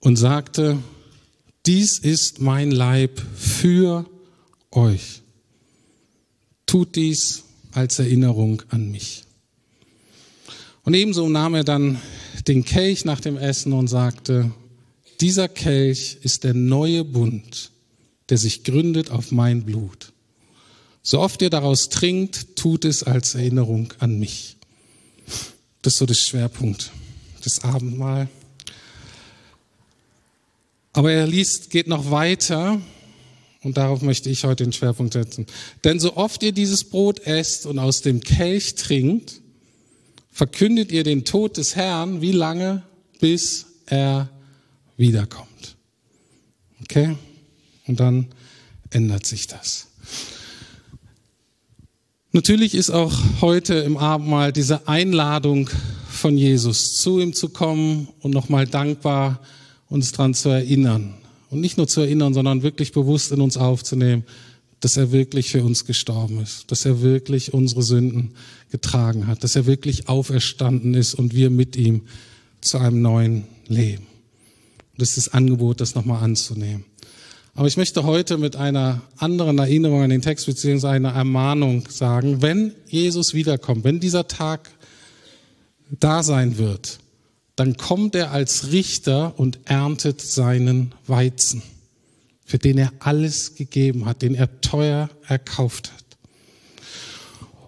und 0.00 0.16
sagte, 0.16 0.78
dies 1.66 1.98
ist 1.98 2.40
mein 2.40 2.70
Leib 2.70 3.20
für 3.36 4.06
euch. 4.78 5.22
Tut 6.66 6.96
dies 6.96 7.44
als 7.72 7.98
Erinnerung 7.98 8.62
an 8.70 8.90
mich. 8.90 9.24
Und 10.84 10.94
ebenso 10.94 11.28
nahm 11.28 11.54
er 11.54 11.64
dann 11.64 12.00
den 12.46 12.64
Kelch 12.64 13.04
nach 13.04 13.20
dem 13.20 13.36
Essen 13.36 13.72
und 13.72 13.88
sagte, 13.88 14.50
dieser 15.20 15.48
Kelch 15.48 16.18
ist 16.22 16.44
der 16.44 16.54
neue 16.54 17.04
Bund, 17.04 17.70
der 18.28 18.38
sich 18.38 18.64
gründet 18.64 19.10
auf 19.10 19.32
mein 19.32 19.64
Blut. 19.64 20.12
So 21.02 21.20
oft 21.20 21.42
ihr 21.42 21.50
daraus 21.50 21.88
trinkt, 21.88 22.56
tut 22.56 22.84
es 22.84 23.02
als 23.02 23.34
Erinnerung 23.34 23.92
an 23.98 24.18
mich. 24.18 24.56
Das 25.82 25.94
ist 25.94 25.98
so 25.98 26.06
das 26.06 26.20
Schwerpunkt 26.20 26.92
des 27.44 27.64
Abendmahl. 27.64 28.28
Aber 30.92 31.12
er 31.12 31.26
liest, 31.26 31.70
geht 31.70 31.86
noch 31.86 32.10
weiter 32.10 32.80
und 33.68 33.76
darauf 33.76 34.00
möchte 34.00 34.30
ich 34.30 34.44
heute 34.44 34.64
den 34.64 34.72
Schwerpunkt 34.72 35.12
setzen. 35.12 35.44
Denn 35.84 36.00
so 36.00 36.16
oft 36.16 36.42
ihr 36.42 36.52
dieses 36.52 36.84
Brot 36.84 37.20
esst 37.20 37.66
und 37.66 37.78
aus 37.78 38.00
dem 38.00 38.22
Kelch 38.22 38.76
trinkt, 38.76 39.42
verkündet 40.30 40.90
ihr 40.90 41.04
den 41.04 41.26
Tod 41.26 41.58
des 41.58 41.76
Herrn, 41.76 42.22
wie 42.22 42.32
lange, 42.32 42.82
bis 43.20 43.66
er 43.84 44.30
wiederkommt. 44.96 45.76
Okay? 46.80 47.14
Und 47.86 48.00
dann 48.00 48.28
ändert 48.88 49.26
sich 49.26 49.48
das. 49.48 49.88
Natürlich 52.32 52.74
ist 52.74 52.88
auch 52.88 53.12
heute 53.42 53.74
im 53.74 53.98
Abendmahl 53.98 54.50
diese 54.50 54.88
Einladung 54.88 55.68
von 56.08 56.38
Jesus, 56.38 56.96
zu 56.96 57.20
ihm 57.20 57.34
zu 57.34 57.50
kommen 57.50 58.08
und 58.20 58.32
nochmal 58.32 58.66
dankbar 58.66 59.42
uns 59.88 60.12
daran 60.12 60.32
zu 60.32 60.48
erinnern. 60.48 61.18
Und 61.50 61.60
nicht 61.60 61.78
nur 61.78 61.88
zu 61.88 62.00
erinnern, 62.00 62.34
sondern 62.34 62.62
wirklich 62.62 62.92
bewusst 62.92 63.32
in 63.32 63.40
uns 63.40 63.56
aufzunehmen, 63.56 64.24
dass 64.80 64.96
er 64.96 65.10
wirklich 65.12 65.50
für 65.50 65.64
uns 65.64 65.86
gestorben 65.86 66.40
ist, 66.40 66.70
dass 66.70 66.84
er 66.84 67.02
wirklich 67.02 67.52
unsere 67.52 67.82
Sünden 67.82 68.34
getragen 68.70 69.26
hat, 69.26 69.42
dass 69.42 69.56
er 69.56 69.66
wirklich 69.66 70.08
auferstanden 70.08 70.94
ist 70.94 71.14
und 71.14 71.34
wir 71.34 71.50
mit 71.50 71.76
ihm 71.76 72.02
zu 72.60 72.78
einem 72.78 73.02
neuen 73.02 73.44
Leben. 73.66 74.06
Das 74.96 75.10
ist 75.10 75.16
das 75.16 75.34
Angebot, 75.34 75.80
das 75.80 75.94
nochmal 75.94 76.22
anzunehmen. 76.22 76.84
Aber 77.54 77.66
ich 77.66 77.76
möchte 77.76 78.04
heute 78.04 78.38
mit 78.38 78.54
einer 78.54 79.02
anderen 79.16 79.58
Erinnerung 79.58 80.02
an 80.02 80.10
den 80.10 80.22
Text 80.22 80.46
beziehungsweise 80.46 80.90
einer 80.90 81.10
Ermahnung 81.12 81.84
sagen, 81.88 82.40
wenn 82.40 82.72
Jesus 82.86 83.34
wiederkommt, 83.34 83.82
wenn 83.82 83.98
dieser 83.98 84.28
Tag 84.28 84.70
da 85.90 86.22
sein 86.22 86.58
wird, 86.58 87.00
dann 87.58 87.76
kommt 87.76 88.14
er 88.14 88.30
als 88.30 88.70
Richter 88.70 89.34
und 89.36 89.58
erntet 89.64 90.20
seinen 90.20 90.94
Weizen, 91.08 91.60
für 92.44 92.58
den 92.58 92.78
er 92.78 92.92
alles 93.00 93.56
gegeben 93.56 94.06
hat, 94.06 94.22
den 94.22 94.36
er 94.36 94.60
teuer 94.60 95.10
erkauft 95.26 95.90
hat. 95.92 96.04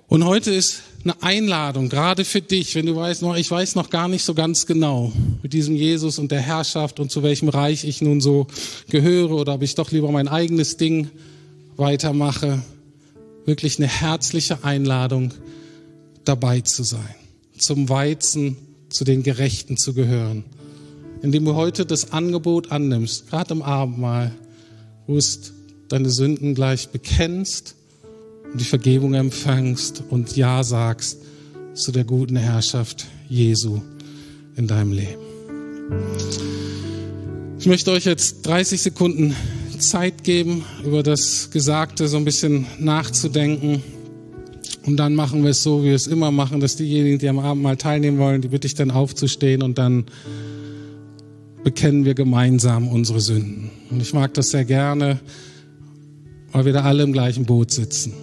Und 0.07 0.25
heute 0.25 0.53
ist 0.53 0.83
eine 1.03 1.21
Einladung, 1.23 1.89
gerade 1.89 2.25
für 2.25 2.41
dich, 2.41 2.77
wenn 2.77 2.87
du 2.87 2.95
weißt, 2.95 3.25
ich 3.37 3.51
weiß 3.51 3.75
noch 3.75 3.91
gar 3.91 4.07
nicht 4.07 4.23
so 4.23 4.35
ganz 4.35 4.67
genau 4.67 5.13
mit 5.43 5.53
diesem 5.55 5.75
Jesus 5.75 6.21
und 6.21 6.31
der 6.31 6.41
Herrschaft 6.41 7.01
und 7.01 7.11
zu 7.11 7.25
welchem 7.25 7.49
Reich 7.49 7.85
ich 7.85 8.01
nun 8.01 8.21
so 8.21 8.47
gehöre 8.91 9.33
oder 9.33 9.55
ob 9.55 9.63
ich 9.63 9.75
doch 9.75 9.91
lieber 9.91 10.13
mein 10.13 10.29
eigenes 10.29 10.77
Ding 10.77 11.11
weitermache. 11.77 12.63
Wirklich 13.45 13.79
eine 13.79 13.89
herzliche 13.89 14.63
Einladung, 14.63 15.33
dabei 16.25 16.61
zu 16.61 16.85
sein, 16.85 17.15
zum 17.59 17.89
Weizen, 17.89 18.57
zu 18.91 19.05
den 19.05 19.23
Gerechten 19.23 19.77
zu 19.77 19.95
gehören. 19.95 20.45
Indem 21.23 21.45
du 21.45 21.55
heute 21.55 21.87
das 21.87 22.13
Angebot 22.13 22.73
annimmst, 22.73 23.29
gerade 23.29 23.55
im 23.55 23.63
Abendmahl, 23.63 24.33
wo 25.07 25.17
du 25.17 25.25
deine 25.89 26.11
Sünden 26.11 26.55
gleich 26.55 26.89
bekennst 26.89 27.75
und 28.53 28.61
die 28.61 28.65
Vergebung 28.65 29.15
empfängst 29.15 30.03
und 30.09 30.37
Ja 30.37 30.63
sagst 30.63 31.19
zu 31.75 31.93
der 31.93 32.05
guten 32.05 32.37
Herrschaft 32.37 33.07
Jesu 33.29 33.81
in 34.57 34.67
deinem 34.67 34.93
Leben. 34.93 35.23
Ich 37.59 37.67
möchte 37.67 37.91
euch 37.91 38.05
jetzt 38.07 38.47
30 38.47 38.81
Sekunden 38.81 39.37
Zeit 39.79 40.25
geben, 40.25 40.65
über 40.85 41.03
das 41.03 41.51
Gesagte 41.51 42.09
so 42.09 42.17
ein 42.17 42.25
bisschen 42.25 42.67
nachzudenken. 42.79 43.83
Und 44.87 44.97
dann 44.97 45.15
machen 45.15 45.43
wir 45.43 45.51
es 45.51 45.63
so, 45.63 45.83
wie 45.83 45.89
wir 45.89 45.95
es 45.95 46.07
immer 46.07 46.31
machen, 46.31 46.61
dass 46.61 46.77
diejenigen, 46.77 47.19
die 47.19 47.29
am 47.29 47.39
Abend 47.39 47.63
mal 47.63 47.77
teilnehmen 47.77 48.19
wollen, 48.19 48.41
die 48.41 48.49
bitte 48.49 48.67
ich 48.67 48.75
dann 48.75 48.91
aufzustehen 48.91 49.63
und 49.63 49.79
dann 49.79 50.07
bekennen 51.63 52.05
wir 52.05 52.15
gemeinsam 52.15 52.89
unsere 52.89 53.21
Sünden. 53.21 53.71
Und 53.91 54.01
ich 54.01 54.15
mag 54.15 54.33
das 54.35 54.51
sehr 54.51 54.65
gerne, 54.65 55.21
weil 56.53 56.65
wir 56.65 56.73
da 56.73 56.83
alle 56.83 57.03
im 57.03 57.13
gleichen 57.13 57.45
Boot 57.45 57.71
sitzen. 57.71 58.15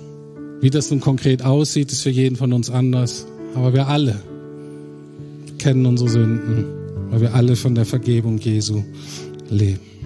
Wie 0.59 0.71
das 0.71 0.89
nun 0.89 0.99
konkret 0.99 1.43
aussieht, 1.43 1.91
ist 1.91 2.01
für 2.01 2.09
jeden 2.09 2.35
von 2.35 2.51
uns 2.51 2.69
anders. 2.69 3.27
Aber 3.53 3.73
wir 3.73 3.87
alle 3.87 4.15
kennen 5.59 5.85
unsere 5.85 6.09
Sünden, 6.09 6.65
weil 7.11 7.21
wir 7.21 7.35
alle 7.35 7.55
von 7.55 7.75
der 7.75 7.85
Vergebung 7.85 8.39
Jesu 8.39 8.83
leben. 9.49 9.96